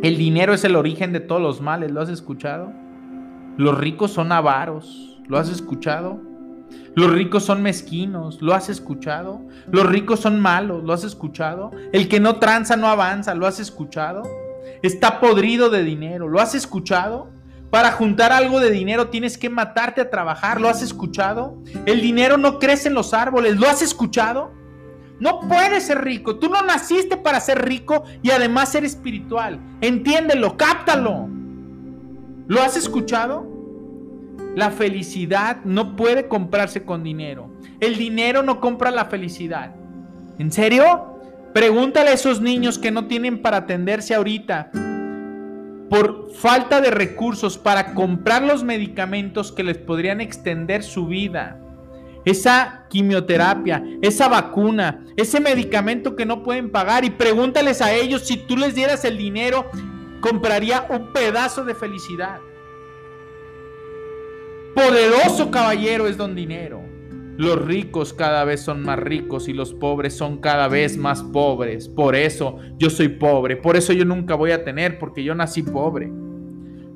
[0.01, 2.71] El dinero es el origen de todos los males, ¿lo has escuchado?
[3.57, 6.21] Los ricos son avaros, ¿lo has escuchado?
[6.95, 9.41] Los ricos son mezquinos, ¿lo has escuchado?
[9.69, 11.71] Los ricos son malos, ¿lo has escuchado?
[11.91, 14.23] El que no tranza no avanza, ¿lo has escuchado?
[14.81, 17.40] Está podrido de dinero, ¿lo has escuchado?
[17.71, 20.59] Para juntar algo de dinero tienes que matarte a trabajar.
[20.59, 21.57] ¿Lo has escuchado?
[21.85, 23.57] El dinero no crece en los árboles.
[23.57, 24.51] ¿Lo has escuchado?
[25.21, 26.35] No puedes ser rico.
[26.35, 29.57] Tú no naciste para ser rico y además ser espiritual.
[29.79, 31.29] Entiéndelo, cáptalo.
[32.47, 33.47] ¿Lo has escuchado?
[34.53, 37.49] La felicidad no puede comprarse con dinero.
[37.79, 39.73] El dinero no compra la felicidad.
[40.37, 41.19] ¿En serio?
[41.53, 44.71] Pregúntale a esos niños que no tienen para atenderse ahorita
[45.91, 51.59] por falta de recursos para comprar los medicamentos que les podrían extender su vida.
[52.23, 58.37] Esa quimioterapia, esa vacuna, ese medicamento que no pueden pagar y pregúntales a ellos si
[58.37, 59.69] tú les dieras el dinero,
[60.21, 62.39] compraría un pedazo de felicidad.
[64.73, 66.81] Poderoso caballero es don dinero.
[67.37, 71.87] Los ricos cada vez son más ricos y los pobres son cada vez más pobres.
[71.87, 73.57] Por eso yo soy pobre.
[73.57, 76.11] Por eso yo nunca voy a tener porque yo nací pobre.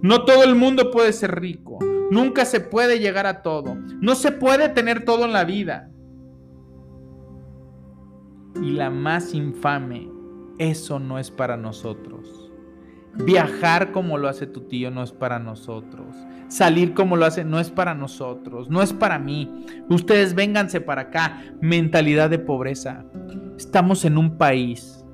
[0.02, 1.80] No todo el mundo puede ser rico.
[2.12, 3.76] Nunca se puede llegar a todo.
[4.02, 5.90] No se puede tener todo en la vida.
[8.62, 10.10] Y la más infame,
[10.60, 12.45] eso no es para nosotros.
[13.24, 16.16] Viajar como lo hace tu tío no es para nosotros.
[16.48, 19.66] Salir como lo hace no es para nosotros, no es para mí.
[19.90, 21.42] Ustedes vénganse para acá.
[21.62, 23.06] Mentalidad de pobreza.
[23.58, 25.06] Estamos en un país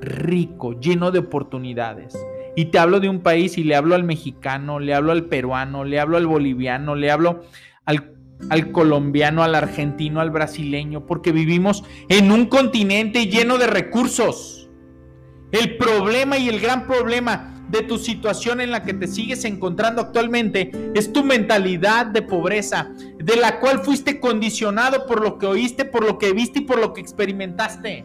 [0.00, 2.16] rico, lleno de oportunidades.
[2.56, 5.84] Y te hablo de un país y le hablo al mexicano, le hablo al peruano,
[5.84, 7.42] le hablo al boliviano, le hablo
[7.84, 8.12] al,
[8.50, 14.57] al colombiano, al argentino, al brasileño, porque vivimos en un continente lleno de recursos
[15.52, 20.00] el problema y el gran problema de tu situación en la que te sigues encontrando
[20.00, 25.84] actualmente es tu mentalidad de pobreza, de la cual fuiste condicionado por lo que oíste,
[25.84, 28.04] por lo que viste y por lo que experimentaste.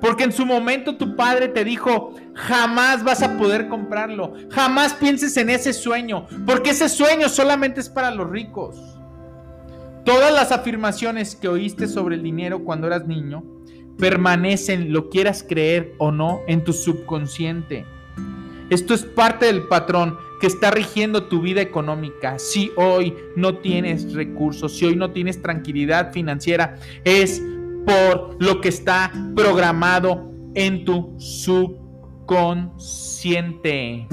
[0.00, 5.36] Porque en su momento tu padre te dijo, jamás vas a poder comprarlo, jamás pienses
[5.36, 8.76] en ese sueño, porque ese sueño solamente es para los ricos.
[10.04, 13.44] Todas las afirmaciones que oíste sobre el dinero cuando eras niño
[13.98, 17.84] permanecen, lo quieras creer o no, en tu subconsciente.
[18.70, 22.38] Esto es parte del patrón que está rigiendo tu vida económica.
[22.38, 27.42] Si hoy no tienes recursos, si hoy no tienes tranquilidad financiera, es
[27.86, 34.08] por lo que está programado en tu subconsciente.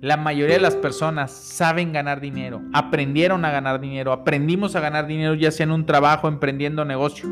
[0.00, 5.06] La mayoría de las personas saben ganar dinero, aprendieron a ganar dinero, aprendimos a ganar
[5.06, 7.28] dinero ya sea en un trabajo, emprendiendo negocio.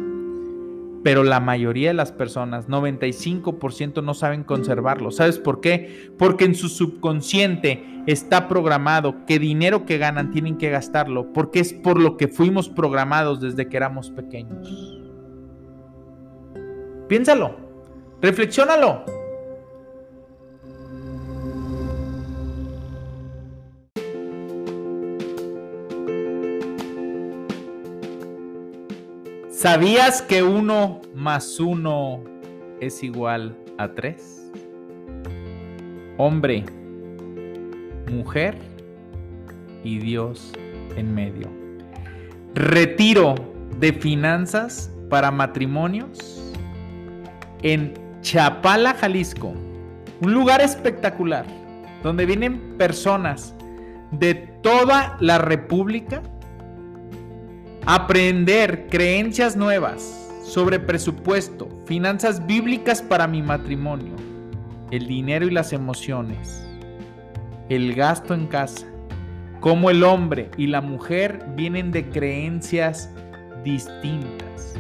[1.03, 5.11] Pero la mayoría de las personas, 95%, no saben conservarlo.
[5.11, 6.11] ¿Sabes por qué?
[6.19, 11.73] Porque en su subconsciente está programado que dinero que ganan tienen que gastarlo, porque es
[11.73, 15.01] por lo que fuimos programados desde que éramos pequeños.
[17.09, 17.57] Piénsalo,
[18.21, 19.18] reflexiónalo.
[29.59, 32.23] ¿Sabías que uno más uno
[32.81, 34.53] es igual a tres?
[36.17, 36.65] Hombre,
[38.09, 38.57] mujer
[39.83, 40.53] y Dios
[40.95, 41.49] en medio.
[42.55, 43.35] Retiro
[43.81, 46.41] de finanzas para matrimonios
[47.63, 49.55] en Chapala, Jalisco.
[50.21, 51.45] Un lugar espectacular
[52.05, 53.57] donde vienen personas
[54.13, 56.23] de toda la República
[57.91, 64.15] Aprender creencias nuevas sobre presupuesto, finanzas bíblicas para mi matrimonio,
[64.91, 66.69] el dinero y las emociones,
[67.71, 68.87] el gasto en casa,
[69.61, 73.11] cómo el hombre y la mujer vienen de creencias
[73.65, 74.75] distintas.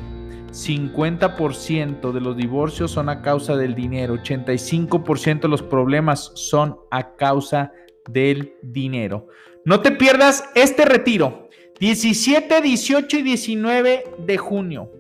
[0.50, 7.16] 50% de los divorcios son a causa del dinero, 85% de los problemas son a
[7.16, 7.72] causa
[8.10, 9.28] del dinero.
[9.64, 11.47] No te pierdas este retiro
[11.80, 14.90] 17, 18 y 19 de junio.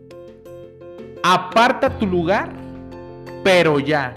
[1.24, 2.52] Aparta tu lugar,
[3.42, 4.14] pero ya.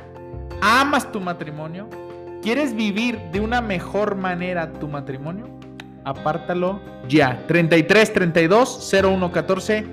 [0.62, 1.90] ¿Amas tu matrimonio?
[2.44, 5.48] ¿Quieres vivir de una mejor manera tu matrimonio?
[6.04, 7.44] Apártalo ya.
[7.48, 9.86] 33 32 01 14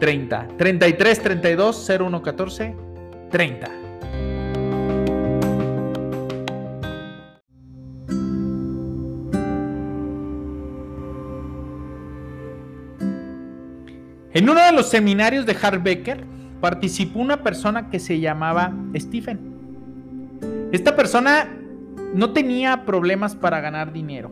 [0.00, 0.48] 30.
[0.58, 2.76] 33 32 01 14
[3.30, 3.81] 30.
[14.34, 16.24] En uno de los seminarios de Becker
[16.60, 19.38] participó una persona que se llamaba Stephen.
[20.72, 21.48] Esta persona
[22.14, 24.30] no tenía problemas para ganar dinero.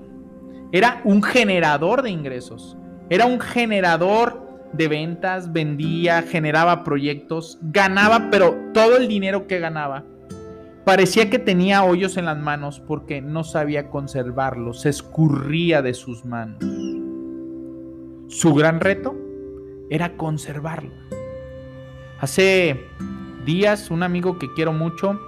[0.72, 2.78] Era un generador de ingresos.
[3.10, 10.04] Era un generador de ventas, vendía, generaba proyectos, ganaba, pero todo el dinero que ganaba
[10.84, 16.24] parecía que tenía hoyos en las manos porque no sabía conservarlo, se escurría de sus
[16.24, 16.64] manos.
[18.28, 19.29] Su gran reto
[19.90, 20.90] era conservarlo.
[22.20, 22.86] Hace
[23.44, 25.20] días un amigo que quiero mucho,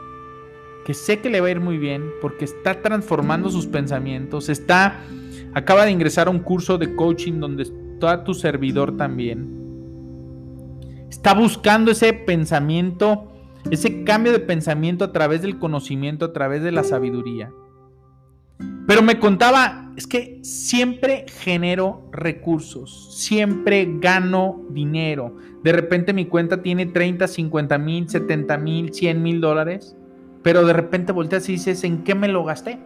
[0.86, 5.00] que sé que le va a ir muy bien porque está transformando sus pensamientos, está
[5.54, 9.60] acaba de ingresar a un curso de coaching donde está tu servidor también.
[11.10, 13.30] Está buscando ese pensamiento,
[13.70, 17.52] ese cambio de pensamiento a través del conocimiento, a través de la sabiduría.
[18.86, 25.36] Pero me contaba, es que siempre genero recursos, siempre gano dinero.
[25.62, 29.96] De repente mi cuenta tiene 30, 50 mil, 70 mil, 100 mil dólares,
[30.42, 32.78] pero de repente volteas y dices, ¿en qué me lo gasté?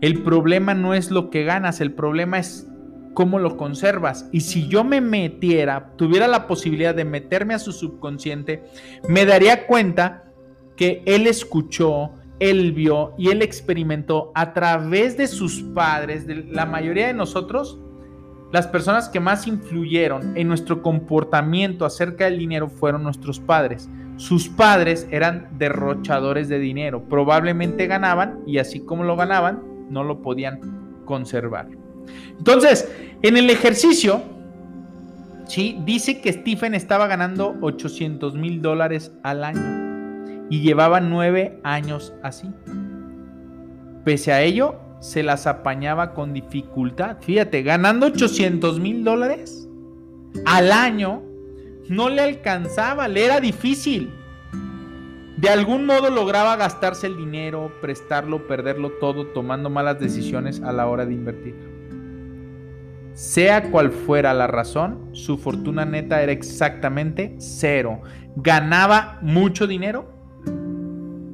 [0.00, 2.66] El problema no es lo que ganas, el problema es
[3.12, 4.28] cómo lo conservas.
[4.32, 8.64] Y si yo me metiera, tuviera la posibilidad de meterme a su subconsciente,
[9.08, 10.24] me daría cuenta
[10.76, 16.66] que él escuchó, él vio y él experimentó a través de sus padres, de la
[16.66, 17.78] mayoría de nosotros,
[18.50, 23.88] las personas que más influyeron en nuestro comportamiento acerca del dinero fueron nuestros padres.
[24.16, 30.20] Sus padres eran derrochadores de dinero, probablemente ganaban y así como lo ganaban, no lo
[30.20, 31.68] podían conservar.
[32.38, 32.90] Entonces,
[33.22, 34.22] en el ejercicio,
[35.46, 35.78] ¿sí?
[35.84, 39.79] dice que Stephen estaba ganando 800 mil dólares al año
[40.50, 42.50] y llevaba nueve años así.
[44.04, 47.16] Pese a ello, se las apañaba con dificultad.
[47.20, 49.68] Fíjate, ganando 800 mil dólares
[50.44, 51.22] al año,
[51.88, 54.12] no le alcanzaba, le era difícil.
[55.36, 60.86] De algún modo lograba gastarse el dinero, prestarlo, perderlo todo, tomando malas decisiones a la
[60.86, 61.54] hora de invertir.
[63.14, 68.02] Sea cual fuera la razón, su fortuna neta era exactamente cero.
[68.36, 70.19] Ganaba mucho dinero,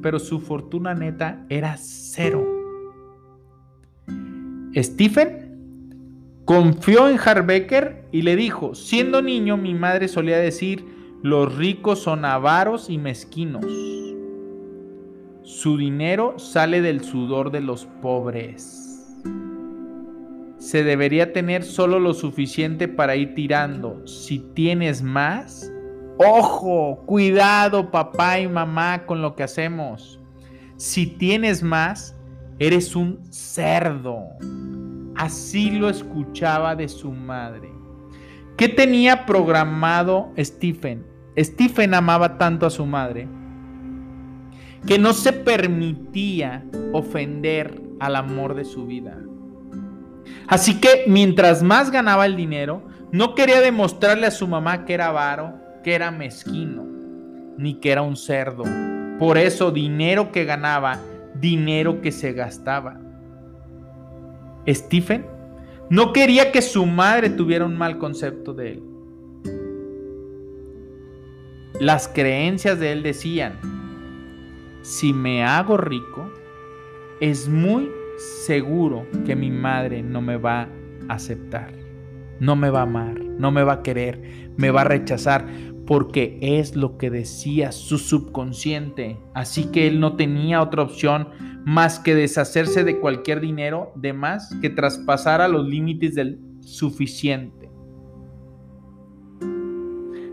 [0.01, 2.45] pero su fortuna neta era cero.
[4.75, 5.47] Stephen
[6.45, 10.85] confió en Harbecker y le dijo, siendo niño mi madre solía decir,
[11.23, 13.65] los ricos son avaros y mezquinos.
[15.43, 19.15] Su dinero sale del sudor de los pobres.
[20.57, 24.05] Se debería tener solo lo suficiente para ir tirando.
[24.05, 25.71] Si tienes más,
[26.17, 30.19] ojo, cuidado papá y mamá con lo que hacemos.
[30.77, 32.15] Si tienes más,
[32.59, 34.23] eres un cerdo.
[35.15, 37.71] Así lo escuchaba de su madre.
[38.55, 41.05] ¿Qué tenía programado Stephen?
[41.37, 43.27] Stephen amaba tanto a su madre
[44.85, 46.63] que no se permitía
[46.93, 49.17] ofender al amor de su vida.
[50.47, 55.07] Así que mientras más ganaba el dinero, no quería demostrarle a su mamá que era
[55.07, 56.85] avaro, que era mezquino,
[57.57, 58.65] ni que era un cerdo.
[59.17, 60.99] Por eso dinero que ganaba,
[61.39, 62.99] dinero que se gastaba.
[64.67, 65.25] Stephen
[65.89, 68.83] no quería que su madre tuviera un mal concepto de él.
[71.79, 73.53] Las creencias de él decían,
[74.81, 76.29] si me hago rico,
[77.21, 77.89] es muy
[78.45, 80.63] seguro que mi madre no me va
[81.07, 81.71] a aceptar,
[82.41, 85.45] no me va a amar, no me va a querer, me va a rechazar,
[85.87, 89.17] porque es lo que decía su subconsciente.
[89.33, 91.29] Así que él no tenía otra opción
[91.65, 97.71] más que deshacerse de cualquier dinero de más que traspasara los límites del suficiente.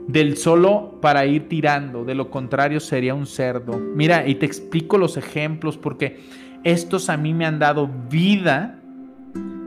[0.09, 3.78] Del solo para ir tirando, de lo contrario sería un cerdo.
[3.78, 6.18] Mira, y te explico los ejemplos porque
[6.64, 8.82] estos a mí me han dado vida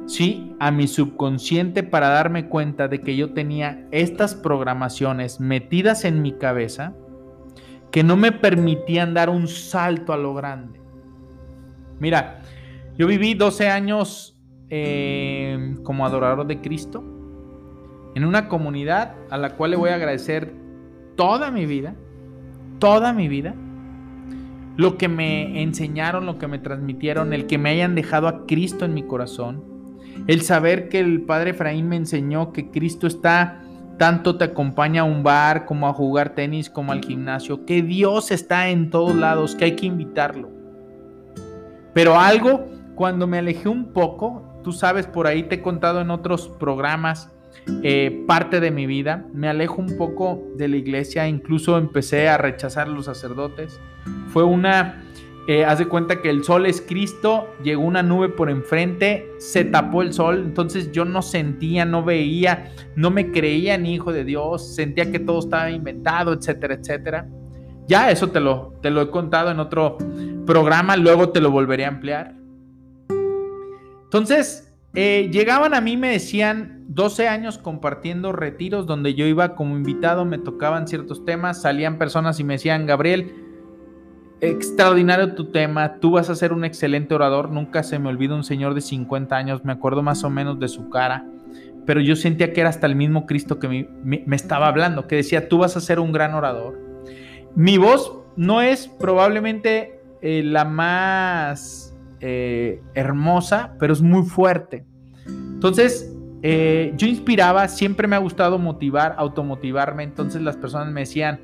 [0.08, 0.56] ¿sí?
[0.60, 6.32] A mi subconsciente para darme cuenta de que yo tenía estas programaciones metidas en mi
[6.32, 6.96] cabeza
[7.92, 10.80] que no me permitían dar un salto a lo grande.
[12.00, 12.42] Mira,
[12.98, 14.40] yo viví 12 años
[14.70, 17.04] eh, como adorador de Cristo
[18.16, 20.54] en una comunidad a la cual le voy a agradecer
[21.16, 21.96] toda mi vida,
[22.80, 23.56] toda mi vida,
[24.76, 28.86] lo que me enseñaron, lo que me transmitieron, el que me hayan dejado a Cristo
[28.86, 29.77] en mi corazón,
[30.28, 33.64] el saber que el padre Efraín me enseñó que Cristo está,
[33.98, 38.32] tanto te acompaña a un bar como a jugar tenis como al gimnasio, que Dios
[38.32, 40.50] está en todos lados, que hay que invitarlo.
[41.94, 46.12] Pero algo, cuando me alejé un poco, tú sabes, por ahí te he contado en
[46.12, 47.32] otros programas,
[47.84, 52.38] eh, parte de mi vida, me alejo un poco de la iglesia, incluso empecé a
[52.38, 53.80] rechazar a los sacerdotes.
[54.28, 55.04] Fue una
[55.48, 59.64] eh, haz de cuenta que el sol es Cristo, llegó una nube por enfrente, se
[59.64, 64.26] tapó el sol, entonces yo no sentía, no veía, no me creía ni hijo de
[64.26, 67.30] Dios, sentía que todo estaba inventado, etcétera, etcétera.
[67.88, 69.98] Ya eso te lo, te lo he contado en otro
[70.46, 72.36] programa, luego te lo volveré a emplear.
[74.04, 79.78] Entonces, eh, llegaban a mí, me decían 12 años compartiendo retiros donde yo iba como
[79.78, 83.47] invitado, me tocaban ciertos temas, salían personas y me decían, Gabriel,
[84.42, 88.44] extraordinario tu tema, tú vas a ser un excelente orador, nunca se me olvida un
[88.44, 91.26] señor de 50 años, me acuerdo más o menos de su cara,
[91.86, 95.48] pero yo sentía que era hasta el mismo Cristo que me, estaba hablando, que decía,
[95.48, 96.80] tú vas a ser un gran orador.
[97.56, 104.86] Mi voz no es probablemente eh, la más eh, hermosa, pero es muy fuerte.
[105.26, 106.14] Entonces,
[106.44, 111.40] eh, yo inspiraba, siempre me ha gustado motivar, automotivarme, entonces las personas me decían,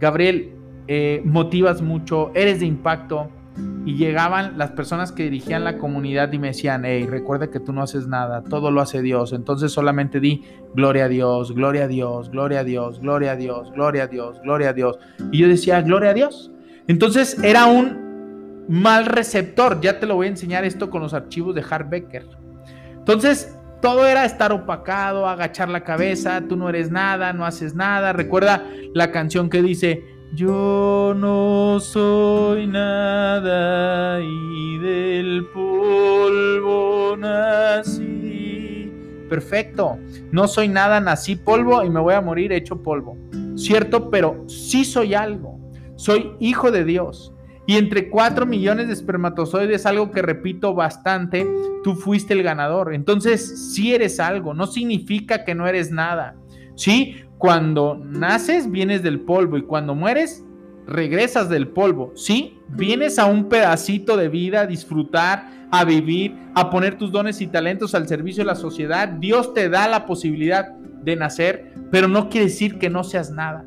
[0.00, 0.52] Gabriel,
[0.88, 3.30] eh, motivas mucho, eres de impacto.
[3.86, 7.72] Y llegaban las personas que dirigían la comunidad y me decían, hey, recuerda que tú
[7.72, 9.32] no haces nada, todo lo hace Dios.
[9.32, 10.42] Entonces solamente di,
[10.74, 14.40] gloria a Dios, gloria a Dios, gloria a Dios, gloria a Dios, gloria a Dios,
[14.42, 14.98] gloria a Dios.
[15.30, 16.50] Y yo decía, gloria a Dios.
[16.88, 19.80] Entonces era un mal receptor.
[19.80, 22.26] Ya te lo voy a enseñar esto con los archivos de Hart Becker.
[22.96, 28.12] Entonces, todo era estar opacado, agachar la cabeza, tú no eres nada, no haces nada.
[28.14, 28.64] Recuerda
[28.94, 30.02] la canción que dice,
[30.34, 38.92] yo no soy nada y del polvo nací.
[39.28, 39.98] Perfecto.
[40.32, 43.16] No soy nada, nací polvo y me voy a morir hecho polvo.
[43.56, 45.58] Cierto, pero sí soy algo.
[45.96, 47.32] Soy hijo de Dios.
[47.66, 51.46] Y entre 4 millones de espermatozoides, algo que repito bastante,
[51.82, 52.92] tú fuiste el ganador.
[52.92, 56.36] Entonces, si eres algo, no significa que no eres nada.
[56.76, 57.23] ¿Sí?
[57.44, 60.42] Cuando naces, vienes del polvo y cuando mueres,
[60.86, 62.10] regresas del polvo.
[62.16, 67.42] Sí, vienes a un pedacito de vida, a disfrutar, a vivir, a poner tus dones
[67.42, 69.08] y talentos al servicio de la sociedad.
[69.08, 73.66] Dios te da la posibilidad de nacer, pero no quiere decir que no seas nada.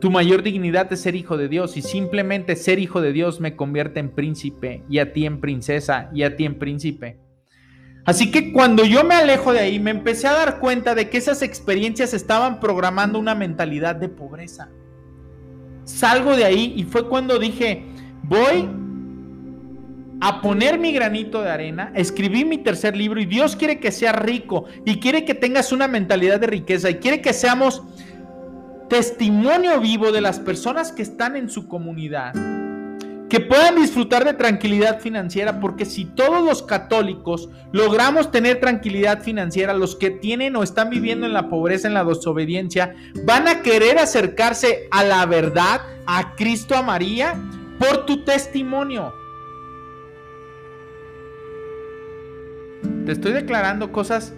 [0.00, 3.56] Tu mayor dignidad es ser hijo de Dios y simplemente ser hijo de Dios me
[3.56, 7.27] convierte en príncipe y a ti en princesa y a ti en príncipe.
[8.04, 11.18] Así que cuando yo me alejo de ahí, me empecé a dar cuenta de que
[11.18, 14.70] esas experiencias estaban programando una mentalidad de pobreza.
[15.84, 17.84] salgo de ahí y fue cuando dije,
[18.22, 18.68] voy
[20.20, 24.12] a poner mi granito de arena, escribí mi tercer libro y Dios quiere que sea
[24.12, 27.82] rico y quiere que tengas una mentalidad de riqueza y quiere que seamos
[28.88, 32.34] testimonio vivo de las personas que están en su comunidad
[33.28, 39.74] que puedan disfrutar de tranquilidad financiera, porque si todos los católicos logramos tener tranquilidad financiera,
[39.74, 43.98] los que tienen o están viviendo en la pobreza, en la desobediencia, van a querer
[43.98, 47.34] acercarse a la verdad, a Cristo, a María,
[47.78, 49.12] por tu testimonio.
[53.04, 54.32] Te estoy declarando cosas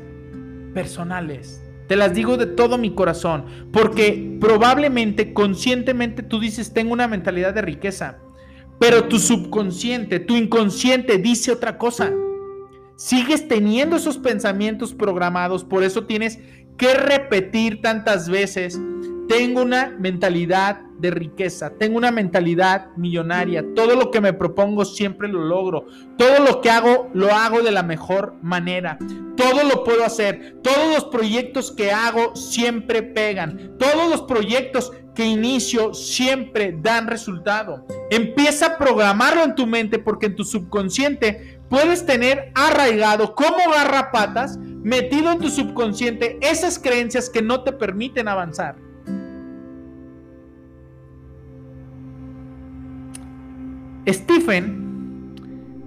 [0.75, 1.63] personales.
[1.87, 7.55] Te las digo de todo mi corazón, porque probablemente, conscientemente, tú dices, tengo una mentalidad
[7.55, 8.19] de riqueza
[8.81, 12.11] pero tu subconsciente, tu inconsciente dice otra cosa.
[12.97, 16.39] Sigues teniendo esos pensamientos programados, por eso tienes
[16.79, 18.81] que repetir tantas veces.
[19.29, 25.29] Tengo una mentalidad de riqueza, tengo una mentalidad millonaria, todo lo que me propongo siempre
[25.29, 28.99] lo logro, todo lo que hago lo hago de la mejor manera,
[29.37, 35.27] todo lo puedo hacer, todos los proyectos que hago siempre pegan, todos los proyectos que
[35.27, 37.85] inicio siempre dan resultado.
[38.11, 44.57] Empieza a programarlo en tu mente porque en tu subconsciente puedes tener arraigado como garrapatas,
[44.57, 48.77] metido en tu subconsciente esas creencias que no te permiten avanzar.
[54.09, 55.35] Stephen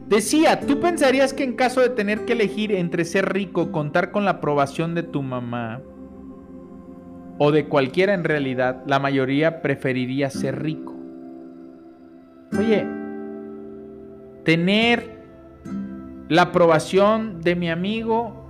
[0.09, 4.25] decía, ¿tú pensarías que en caso de tener que elegir entre ser rico, contar con
[4.25, 5.81] la aprobación de tu mamá
[7.37, 10.95] o de cualquiera en realidad, la mayoría preferiría ser rico?
[12.57, 12.85] Oye,
[14.43, 15.23] tener
[16.29, 18.43] la aprobación de mi amigo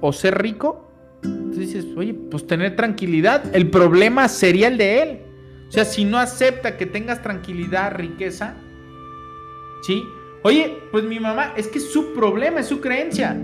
[0.00, 0.90] o ser rico,
[1.22, 5.20] tú dices, oye, pues tener tranquilidad, el problema sería el de él.
[5.68, 8.54] O sea, si no acepta que tengas tranquilidad, riqueza,
[9.82, 10.02] ¿sí?
[10.42, 13.36] Oye, pues mi mamá, es que es su problema, es su creencia.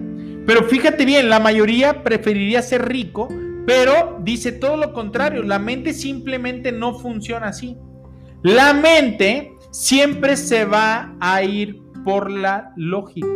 [0.47, 3.29] Pero fíjate bien, la mayoría preferiría ser rico,
[3.71, 7.77] pero dice todo lo contrario, la mente simplemente no funciona así.
[8.43, 13.29] La mente siempre se va a ir por la lógica.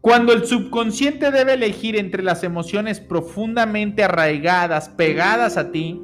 [0.00, 6.00] Cuando el subconsciente debe elegir entre las emociones profundamente arraigadas, pegadas a ti,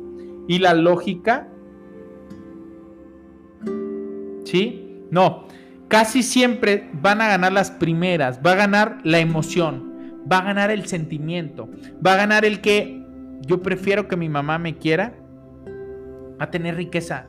[0.46, 1.48] y la lógica?
[4.44, 5.00] ¿Sí?
[5.10, 5.46] No,
[5.88, 9.85] casi siempre van a ganar las primeras, va a ganar la emoción,
[10.30, 11.68] va a ganar el sentimiento,
[12.04, 13.02] va a ganar el que
[13.46, 15.14] yo prefiero que mi mamá me quiera
[16.38, 17.26] a tener riqueza.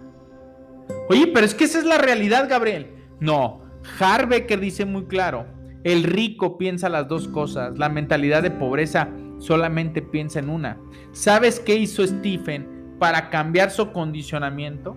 [1.10, 2.88] Oye, pero es que esa es la realidad, Gabriel.
[3.20, 3.62] No,
[4.00, 5.46] Harbecker dice muy claro,
[5.84, 10.78] el rico piensa las dos cosas, la mentalidad de pobreza solamente piensa en una.
[11.12, 14.96] ¿Sabes qué hizo Stephen para cambiar su condicionamiento,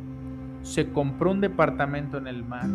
[0.63, 2.69] se compró un departamento en el mar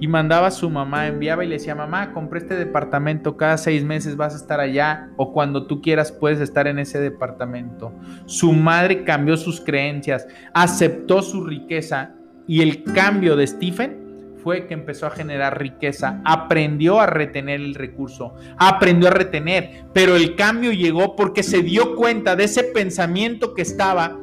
[0.00, 3.84] y mandaba a su mamá, enviaba y le decía, mamá, compré este departamento, cada seis
[3.84, 7.92] meses vas a estar allá o cuando tú quieras puedes estar en ese departamento.
[8.26, 12.14] Su madre cambió sus creencias, aceptó su riqueza
[12.46, 14.04] y el cambio de Stephen
[14.42, 20.16] fue que empezó a generar riqueza, aprendió a retener el recurso, aprendió a retener, pero
[20.16, 24.18] el cambio llegó porque se dio cuenta de ese pensamiento que estaba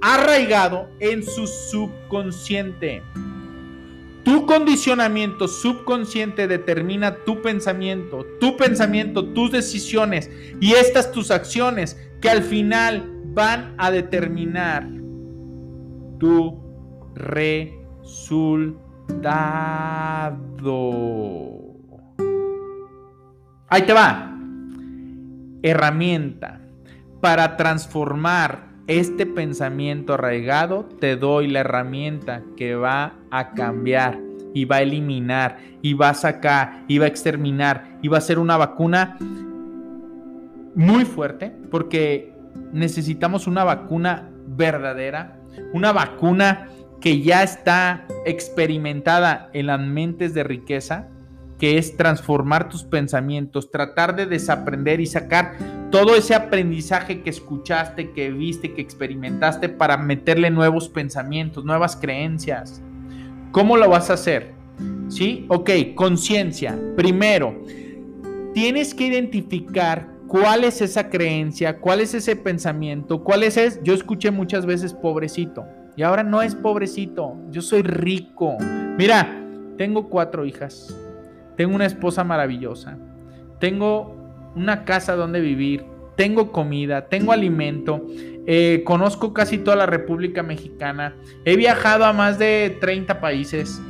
[0.00, 3.02] arraigado en su subconsciente.
[4.24, 12.30] Tu condicionamiento subconsciente determina tu pensamiento, tu pensamiento, tus decisiones y estas tus acciones que
[12.30, 14.88] al final van a determinar
[16.18, 16.58] tu
[17.14, 18.44] resultado.
[23.68, 24.38] Ahí te va.
[25.62, 26.60] Herramienta
[27.20, 34.20] para transformar este pensamiento arraigado, te doy la herramienta que va a cambiar
[34.52, 38.20] y va a eliminar y va a sacar y va a exterminar y va a
[38.20, 39.16] ser una vacuna
[40.74, 42.32] muy fuerte porque
[42.72, 45.38] necesitamos una vacuna verdadera,
[45.72, 46.68] una vacuna
[47.00, 51.08] que ya está experimentada en las mentes de riqueza,
[51.64, 55.56] que es transformar tus pensamientos, tratar de desaprender y sacar
[55.90, 62.82] todo ese aprendizaje que escuchaste, que viste, que experimentaste para meterle nuevos pensamientos, nuevas creencias.
[63.50, 64.52] ¿Cómo lo vas a hacer?
[65.08, 65.46] ¿Sí?
[65.48, 66.78] Ok, conciencia.
[66.96, 67.58] Primero,
[68.52, 73.80] tienes que identificar cuál es esa creencia, cuál es ese pensamiento, cuál es ese...
[73.82, 75.64] Yo escuché muchas veces pobrecito
[75.96, 78.58] y ahora no es pobrecito, yo soy rico.
[78.98, 79.40] Mira,
[79.78, 80.94] tengo cuatro hijas,
[81.56, 82.98] tengo una esposa maravillosa,
[83.60, 84.16] tengo
[84.54, 85.84] una casa donde vivir,
[86.16, 88.06] tengo comida, tengo alimento,
[88.46, 93.80] eh, conozco casi toda la República Mexicana, he viajado a más de 30 países,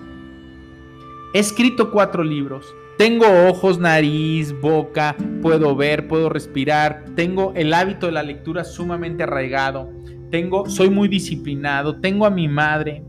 [1.34, 8.06] he escrito cuatro libros, tengo ojos, nariz, boca, puedo ver, puedo respirar, tengo el hábito
[8.06, 9.90] de la lectura sumamente arraigado,
[10.30, 13.04] tengo, soy muy disciplinado, tengo a mi madre,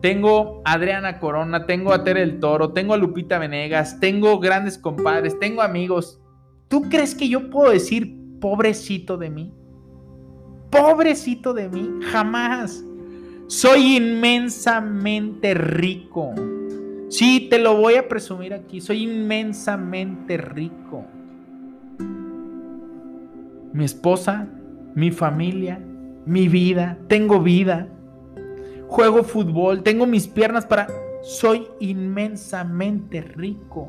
[0.00, 4.78] tengo a Adriana Corona, tengo a Tere el Toro, tengo a Lupita Venegas, tengo grandes
[4.78, 6.20] compadres, tengo amigos.
[6.68, 9.54] ¿Tú crees que yo puedo decir pobrecito de mí?
[10.70, 12.84] Pobrecito de mí, jamás.
[13.48, 16.32] Soy inmensamente rico.
[17.08, 18.80] Sí, te lo voy a presumir aquí.
[18.80, 21.04] Soy inmensamente rico.
[23.72, 24.46] Mi esposa,
[24.94, 25.80] mi familia,
[26.24, 27.88] mi vida, tengo vida.
[28.90, 30.88] Juego fútbol, tengo mis piernas para...
[31.22, 33.88] Soy inmensamente rico.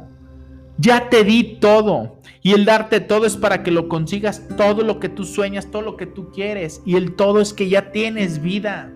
[0.77, 2.19] Ya te di todo.
[2.43, 5.81] Y el darte todo es para que lo consigas todo lo que tú sueñas, todo
[5.81, 6.83] lo que tú quieres.
[6.85, 8.93] Y el todo es que ya tienes vida.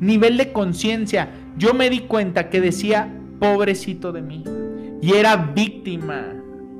[0.00, 1.30] Nivel de conciencia.
[1.56, 3.10] Yo me di cuenta que decía,
[3.40, 4.44] pobrecito de mí.
[5.00, 6.34] Y era víctima.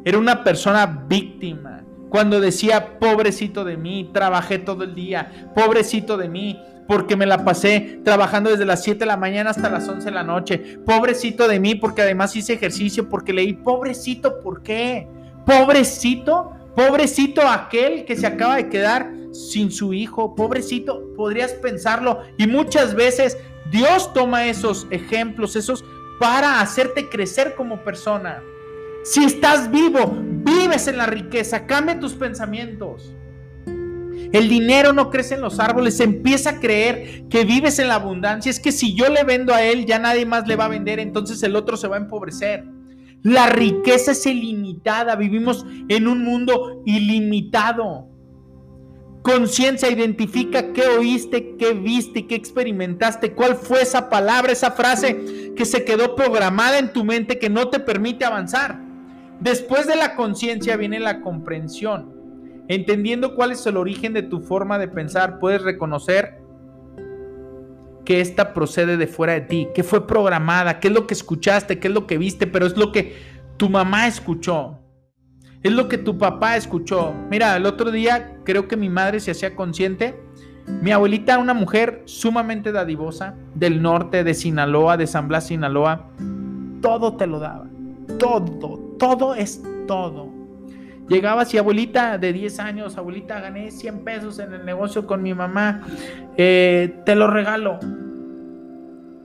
[0.04, 1.84] Era una persona víctima.
[2.10, 5.50] Cuando decía, pobrecito de mí, trabajé todo el día.
[5.54, 9.68] Pobrecito de mí, porque me la pasé trabajando desde las 7 de la mañana hasta
[9.68, 10.78] las 11 de la noche.
[10.86, 15.06] Pobrecito de mí porque además hice ejercicio, porque leí, pobrecito, ¿por qué?
[15.44, 22.22] Pobrecito, pobrecito aquel que se acaba de quedar sin su hijo, pobrecito, podrías pensarlo.
[22.38, 23.36] Y muchas veces
[23.70, 25.84] Dios toma esos ejemplos, esos
[26.18, 28.42] para hacerte crecer como persona.
[29.04, 33.12] Si estás vivo, vives en la riqueza, cambia tus pensamientos.
[34.32, 38.50] El dinero no crece en los árboles, empieza a creer que vives en la abundancia.
[38.50, 41.00] Es que si yo le vendo a él, ya nadie más le va a vender,
[41.00, 42.64] entonces el otro se va a empobrecer.
[43.22, 48.08] La riqueza es ilimitada, vivimos en un mundo ilimitado.
[49.22, 55.64] Conciencia identifica qué oíste, qué viste, qué experimentaste, cuál fue esa palabra, esa frase que
[55.64, 58.80] se quedó programada en tu mente que no te permite avanzar.
[59.40, 62.17] Después de la conciencia viene la comprensión.
[62.68, 66.38] Entendiendo cuál es el origen de tu forma de pensar, puedes reconocer
[68.04, 71.78] que esta procede de fuera de ti, que fue programada, qué es lo que escuchaste,
[71.78, 73.16] qué es lo que viste, pero es lo que
[73.56, 74.78] tu mamá escuchó.
[75.62, 77.12] Es lo que tu papá escuchó.
[77.30, 80.18] Mira, el otro día creo que mi madre se hacía consciente.
[80.82, 86.10] Mi abuelita, una mujer sumamente dadivosa, del norte, de Sinaloa, de San Blas, Sinaloa,
[86.80, 87.66] todo te lo daba.
[88.18, 90.37] Todo, todo es todo.
[91.08, 95.32] Llegaba así, abuelita de 10 años, abuelita, gané 100 pesos en el negocio con mi
[95.32, 95.82] mamá,
[96.36, 97.78] eh, te lo regalo.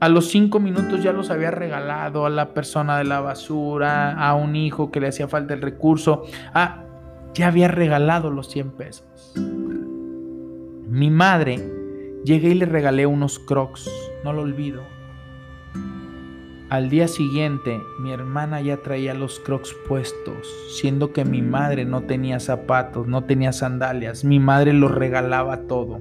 [0.00, 4.34] A los 5 minutos ya los había regalado a la persona de la basura, a
[4.34, 6.24] un hijo que le hacía falta el recurso.
[6.52, 6.84] Ah,
[7.34, 9.34] ya había regalado los 100 pesos.
[10.88, 11.58] Mi madre,
[12.24, 13.90] llegué y le regalé unos crocs,
[14.24, 14.93] no lo olvido
[16.74, 22.02] al día siguiente, mi hermana ya traía los crocs puestos, siendo que mi madre no
[22.02, 26.00] tenía zapatos, no tenía sandalias, mi madre los regalaba todo.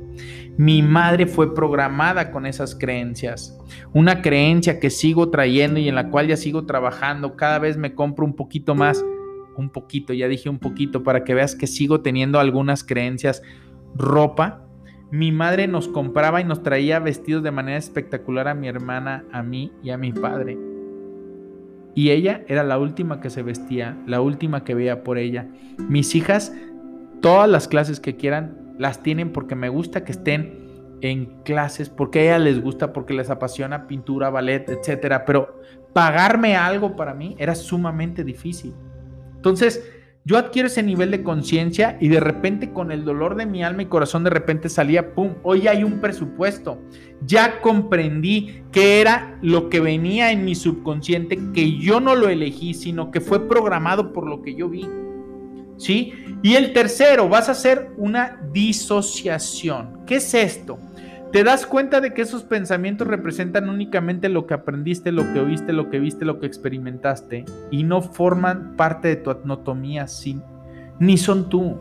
[0.57, 3.55] Mi madre fue programada con esas creencias,
[3.93, 7.93] una creencia que sigo trayendo y en la cual ya sigo trabajando, cada vez me
[7.93, 9.05] compro un poquito más,
[9.55, 13.43] un poquito, ya dije un poquito, para que veas que sigo teniendo algunas creencias,
[13.93, 14.65] ropa,
[15.13, 19.43] mi madre nos compraba y nos traía vestidos de manera espectacular a mi hermana, a
[19.43, 20.57] mí y a mi padre.
[21.93, 25.47] Y ella era la última que se vestía, la última que veía por ella.
[25.77, 26.51] Mis hijas,
[27.21, 32.17] todas las clases que quieran, las tienen porque me gusta que estén en clases, porque
[32.17, 35.21] a ellas les gusta, porque les apasiona pintura, ballet, etc.
[35.27, 35.61] Pero
[35.93, 38.73] pagarme algo para mí era sumamente difícil.
[39.35, 39.92] Entonces,
[40.25, 43.83] yo adquiero ese nivel de conciencia y de repente con el dolor de mi alma
[43.83, 45.33] y corazón de repente salía, ¡pum!
[45.43, 46.79] Hoy hay un presupuesto.
[47.25, 52.73] Ya comprendí que era lo que venía en mi subconsciente, que yo no lo elegí,
[52.73, 54.87] sino que fue programado por lo que yo vi.
[55.77, 56.13] ¿Sí?
[56.41, 60.05] Y el tercero, vas a hacer una disociación.
[60.05, 60.79] ¿Qué es esto?
[61.33, 65.73] Te das cuenta de que esos pensamientos representan únicamente lo que aprendiste, lo que oíste,
[65.73, 70.05] lo que viste, lo que experimentaste y no forman parte de tu anatomía,
[70.99, 71.79] ni son tú.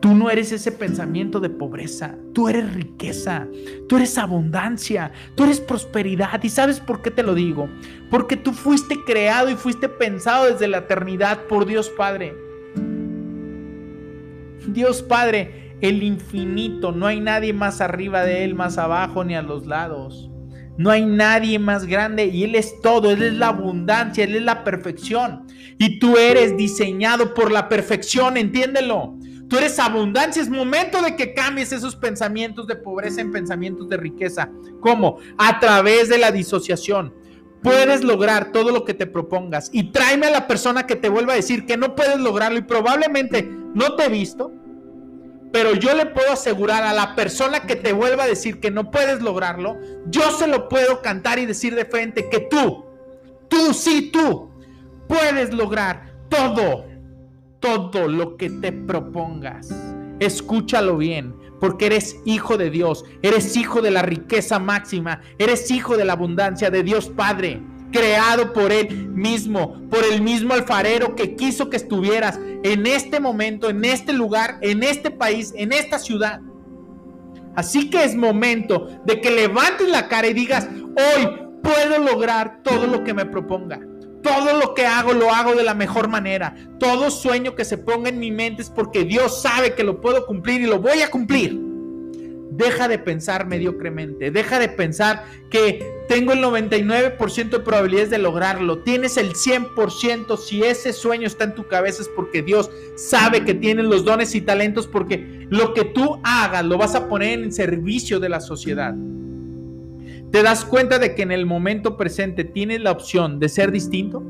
[0.00, 3.46] Tú no eres ese pensamiento de pobreza, tú eres riqueza,
[3.88, 6.42] tú eres abundancia, tú eres prosperidad.
[6.42, 7.68] ¿Y sabes por qué te lo digo?
[8.10, 12.34] Porque tú fuiste creado y fuiste pensado desde la eternidad por Dios Padre.
[14.66, 19.42] Dios Padre el infinito, no hay nadie más arriba de él, más abajo ni a
[19.42, 20.30] los lados.
[20.78, 24.42] No hay nadie más grande y Él es todo, Él es la abundancia, Él es
[24.42, 25.46] la perfección.
[25.78, 29.18] Y tú eres diseñado por la perfección, entiéndelo.
[29.48, 33.98] Tú eres abundancia, es momento de que cambies esos pensamientos de pobreza en pensamientos de
[33.98, 34.50] riqueza.
[34.80, 35.18] ¿Cómo?
[35.36, 37.12] A través de la disociación.
[37.62, 41.34] Puedes lograr todo lo que te propongas y tráeme a la persona que te vuelva
[41.34, 44.52] a decir que no puedes lograrlo y probablemente no te he visto,
[45.52, 48.90] pero yo le puedo asegurar a la persona que te vuelva a decir que no
[48.90, 52.86] puedes lograrlo, yo se lo puedo cantar y decir de frente que tú,
[53.48, 54.50] tú, sí, tú,
[55.06, 56.86] puedes lograr todo,
[57.60, 59.68] todo lo que te propongas.
[60.20, 65.96] Escúchalo bien, porque eres hijo de Dios, eres hijo de la riqueza máxima, eres hijo
[65.96, 67.60] de la abundancia de Dios Padre
[67.92, 73.70] creado por Él mismo, por el mismo alfarero que quiso que estuvieras en este momento,
[73.70, 76.40] en este lugar, en este país, en esta ciudad.
[77.54, 81.28] Así que es momento de que levantes la cara y digas, hoy
[81.62, 83.80] puedo lograr todo lo que me proponga.
[84.22, 86.54] Todo lo que hago lo hago de la mejor manera.
[86.78, 90.26] Todo sueño que se ponga en mi mente es porque Dios sabe que lo puedo
[90.26, 91.71] cumplir y lo voy a cumplir.
[92.62, 98.78] Deja de pensar mediocremente, deja de pensar que tengo el 99% de probabilidades de lograrlo,
[98.78, 103.54] tienes el 100%, si ese sueño está en tu cabeza es porque Dios sabe que
[103.54, 107.52] tienes los dones y talentos, porque lo que tú hagas lo vas a poner en
[107.52, 108.94] servicio de la sociedad.
[110.30, 114.22] ¿Te das cuenta de que en el momento presente tienes la opción de ser distinto?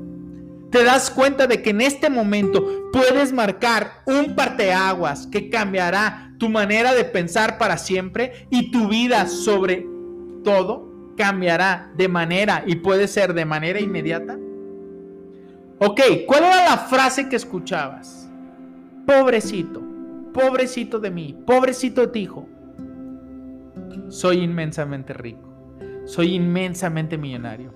[0.73, 6.49] te das cuenta de que en este momento puedes marcar un parteaguas que cambiará tu
[6.49, 9.87] manera de pensar para siempre y tu vida sobre
[10.43, 14.37] todo cambiará de manera y puede ser de manera inmediata.
[15.79, 18.29] Ok, ¿cuál era la frase que escuchabas?
[19.07, 19.81] Pobrecito,
[20.35, 22.49] pobrecito de mí, pobrecito de ti, hijo.
[24.09, 25.49] Soy inmensamente rico,
[26.07, 27.73] soy inmensamente millonario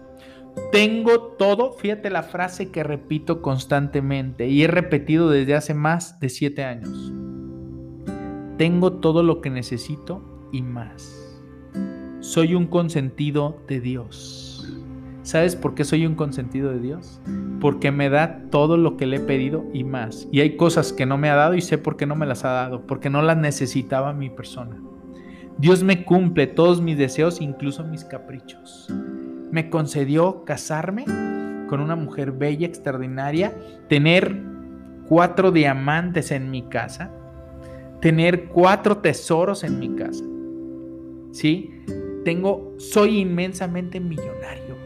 [0.73, 6.31] tengo todo, fíjate la frase que repito constantemente y he repetido desde hace más de
[6.31, 7.13] siete años.
[8.57, 11.41] Tengo todo lo que necesito y más.
[12.21, 14.73] Soy un consentido de Dios.
[15.23, 17.21] ¿Sabes por qué soy un consentido de Dios?
[17.61, 20.29] Porque me da todo lo que le he pedido y más.
[20.31, 22.45] Y hay cosas que no me ha dado y sé por qué no me las
[22.45, 24.81] ha dado, porque no las necesitaba mi persona.
[25.59, 28.89] Dios me cumple todos mis deseos, incluso mis caprichos
[29.51, 31.05] me concedió casarme
[31.69, 33.55] con una mujer bella, extraordinaria,
[33.89, 34.39] tener
[35.09, 37.11] cuatro diamantes en mi casa,
[38.01, 40.25] tener cuatro tesoros en mi casa.
[41.33, 41.71] ¿Sí?
[42.25, 44.77] Tengo, soy inmensamente millonario.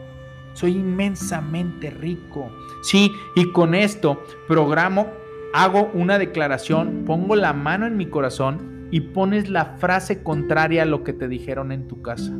[0.53, 2.49] Soy inmensamente rico.
[2.83, 5.07] Sí, y con esto programo,
[5.53, 10.85] hago una declaración, pongo la mano en mi corazón y pones la frase contraria a
[10.85, 12.31] lo que te dijeron en tu casa.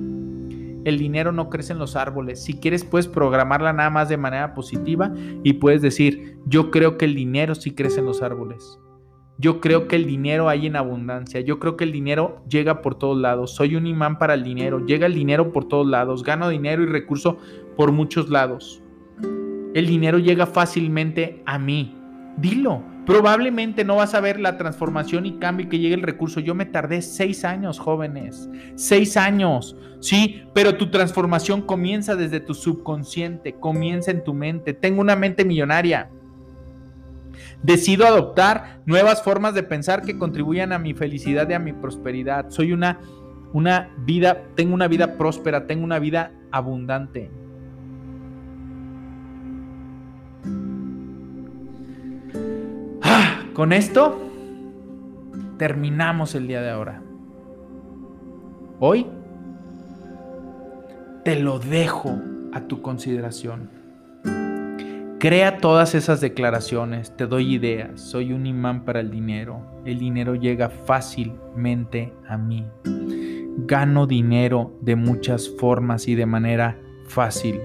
[0.83, 2.43] El dinero no crece en los árboles.
[2.43, 5.13] Si quieres, puedes programarla nada más de manera positiva
[5.43, 8.79] y puedes decir, yo creo que el dinero sí crece en los árboles.
[9.37, 11.41] Yo creo que el dinero hay en abundancia.
[11.41, 13.55] Yo creo que el dinero llega por todos lados.
[13.55, 14.85] Soy un imán para el dinero.
[14.85, 16.23] Llega el dinero por todos lados.
[16.23, 17.37] Gano dinero y recurso
[17.75, 18.83] por muchos lados.
[19.73, 21.97] El dinero llega fácilmente a mí.
[22.37, 22.83] Dilo.
[23.05, 26.39] Probablemente no vas a ver la transformación y cambio y que llegue el recurso.
[26.39, 28.47] Yo me tardé seis años, jóvenes.
[28.75, 29.75] Seis años.
[29.99, 34.73] Sí, pero tu transformación comienza desde tu subconsciente, comienza en tu mente.
[34.73, 36.09] Tengo una mente millonaria.
[37.63, 42.49] Decido adoptar nuevas formas de pensar que contribuyan a mi felicidad y a mi prosperidad.
[42.49, 42.99] Soy una,
[43.53, 47.29] una vida, tengo una vida próspera, tengo una vida abundante.
[53.53, 54.17] Con esto
[55.57, 57.01] terminamos el día de ahora.
[58.79, 59.05] Hoy
[61.23, 62.19] te lo dejo
[62.53, 63.80] a tu consideración.
[65.21, 70.35] Crea todas esas declaraciones, te doy ideas, soy un imán para el dinero, el dinero
[70.35, 72.65] llega fácilmente a mí.
[73.67, 77.61] Gano dinero de muchas formas y de manera fácil.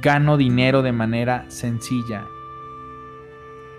[0.00, 2.24] Gano dinero de manera sencilla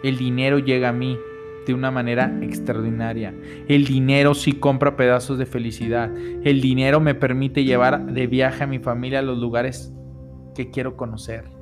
[0.04, 1.18] el dinero llega a mí
[1.66, 3.34] de una manera extraordinaria.
[3.68, 6.16] El dinero sí compra pedazos de felicidad.
[6.44, 9.94] El dinero me permite llevar de viaje a mi familia a los lugares
[10.56, 11.57] que quiero conocer.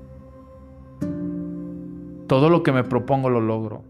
[2.28, 3.84] Todo lo que me propongo lo logro.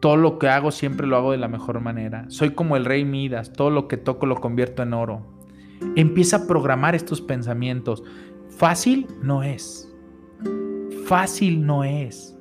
[0.00, 2.24] Todo lo que hago siempre lo hago de la mejor manera.
[2.28, 3.52] Soy como el rey Midas.
[3.52, 5.26] Todo lo que toco lo convierto en oro.
[5.96, 8.02] Empieza a programar estos pensamientos.
[8.48, 9.94] Fácil no es.
[11.04, 12.36] Fácil no es.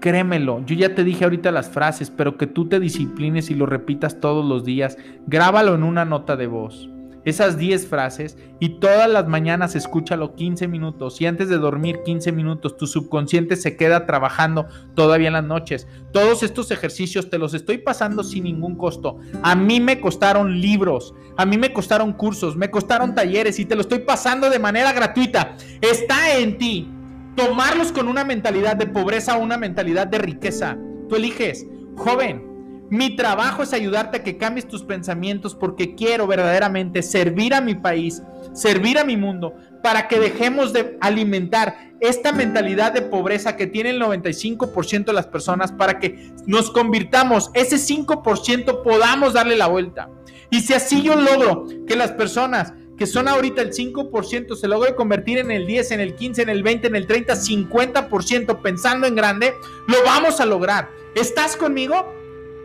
[0.00, 3.66] Créemelo, yo ya te dije ahorita las frases, pero que tú te disciplines y lo
[3.66, 4.98] repitas todos los días.
[5.26, 6.90] Grábalo en una nota de voz.
[7.26, 12.30] Esas 10 frases y todas las mañanas escúchalo 15 minutos y antes de dormir 15
[12.30, 15.88] minutos tu subconsciente se queda trabajando todavía en las noches.
[16.12, 19.18] Todos estos ejercicios te los estoy pasando sin ningún costo.
[19.42, 23.74] A mí me costaron libros, a mí me costaron cursos, me costaron talleres y te
[23.74, 25.56] lo estoy pasando de manera gratuita.
[25.80, 26.88] Está en ti
[27.34, 30.78] tomarlos con una mentalidad de pobreza o una mentalidad de riqueza.
[31.08, 31.66] Tú eliges,
[31.96, 32.55] joven.
[32.88, 37.74] Mi trabajo es ayudarte a que cambies tus pensamientos porque quiero verdaderamente servir a mi
[37.74, 38.22] país,
[38.52, 43.90] servir a mi mundo, para que dejemos de alimentar esta mentalidad de pobreza que tiene
[43.90, 50.08] el 95% de las personas, para que nos convirtamos, ese 5% podamos darle la vuelta.
[50.50, 54.94] Y si así yo logro que las personas que son ahorita el 5%, se logre
[54.94, 59.06] convertir en el 10, en el 15, en el 20, en el 30, 50% pensando
[59.06, 59.52] en grande,
[59.86, 60.88] lo vamos a lograr.
[61.14, 62.12] ¿Estás conmigo?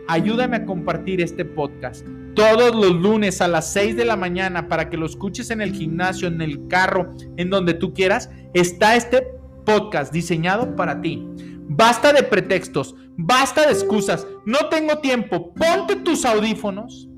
[0.08, 4.88] Ayúdame a compartir este podcast todos los lunes a las 6 de la mañana para
[4.88, 8.30] que lo escuches en el gimnasio, en el carro, en donde tú quieras.
[8.54, 9.26] Está este
[9.64, 11.26] podcast diseñado para ti.
[11.68, 14.26] Basta de pretextos, basta de excusas.
[14.46, 15.52] No tengo tiempo.
[15.54, 17.08] Ponte tus audífonos.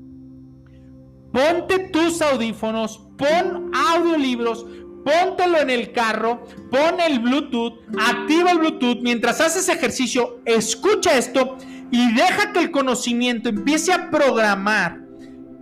[1.31, 4.65] Ponte tus audífonos, pon audiolibros,
[5.03, 9.01] póntelo en el carro, pon el Bluetooth, activa el Bluetooth.
[9.01, 11.57] Mientras haces ejercicio, escucha esto
[11.91, 15.01] y deja que el conocimiento empiece a programar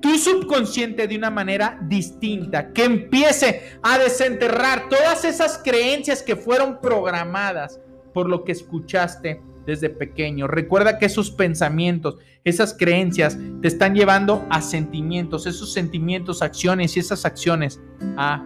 [0.01, 6.81] tu subconsciente de una manera distinta, que empiece a desenterrar todas esas creencias que fueron
[6.81, 7.79] programadas
[8.13, 10.47] por lo que escuchaste desde pequeño.
[10.47, 16.99] Recuerda que esos pensamientos, esas creencias te están llevando a sentimientos, esos sentimientos, acciones y
[16.99, 17.79] esas acciones
[18.17, 18.45] a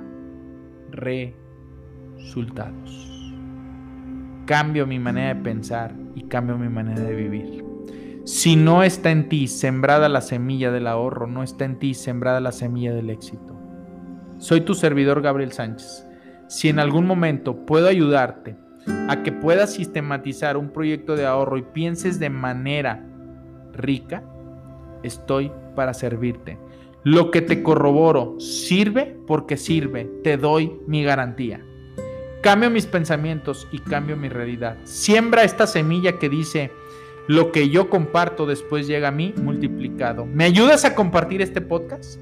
[0.91, 3.06] resultados.
[4.47, 7.65] Cambio mi manera de pensar y cambio mi manera de vivir.
[8.23, 12.39] Si no está en ti sembrada la semilla del ahorro, no está en ti sembrada
[12.39, 13.59] la semilla del éxito.
[14.37, 16.07] Soy tu servidor Gabriel Sánchez.
[16.47, 18.55] Si en algún momento puedo ayudarte
[19.09, 23.05] a que puedas sistematizar un proyecto de ahorro y pienses de manera
[23.73, 24.23] rica,
[25.03, 26.57] estoy para servirte.
[27.03, 30.09] Lo que te corroboro sirve porque sirve.
[30.23, 31.61] Te doy mi garantía.
[32.47, 34.77] Cambio mis pensamientos y cambio mi realidad.
[34.85, 36.71] Siembra esta semilla que dice,
[37.27, 40.25] lo que yo comparto después llega a mí multiplicado.
[40.25, 42.21] ¿Me ayudas a compartir este podcast?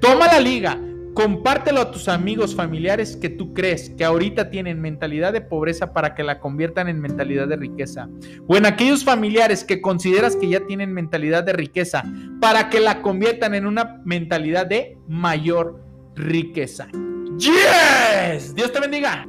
[0.00, 0.80] Toma la liga,
[1.12, 6.14] compártelo a tus amigos, familiares que tú crees que ahorita tienen mentalidad de pobreza para
[6.14, 8.08] que la conviertan en mentalidad de riqueza.
[8.46, 12.02] O en aquellos familiares que consideras que ya tienen mentalidad de riqueza
[12.40, 16.88] para que la conviertan en una mentalidad de mayor riqueza.
[17.36, 18.54] ¡Yes!
[18.54, 19.28] Dios te bendiga.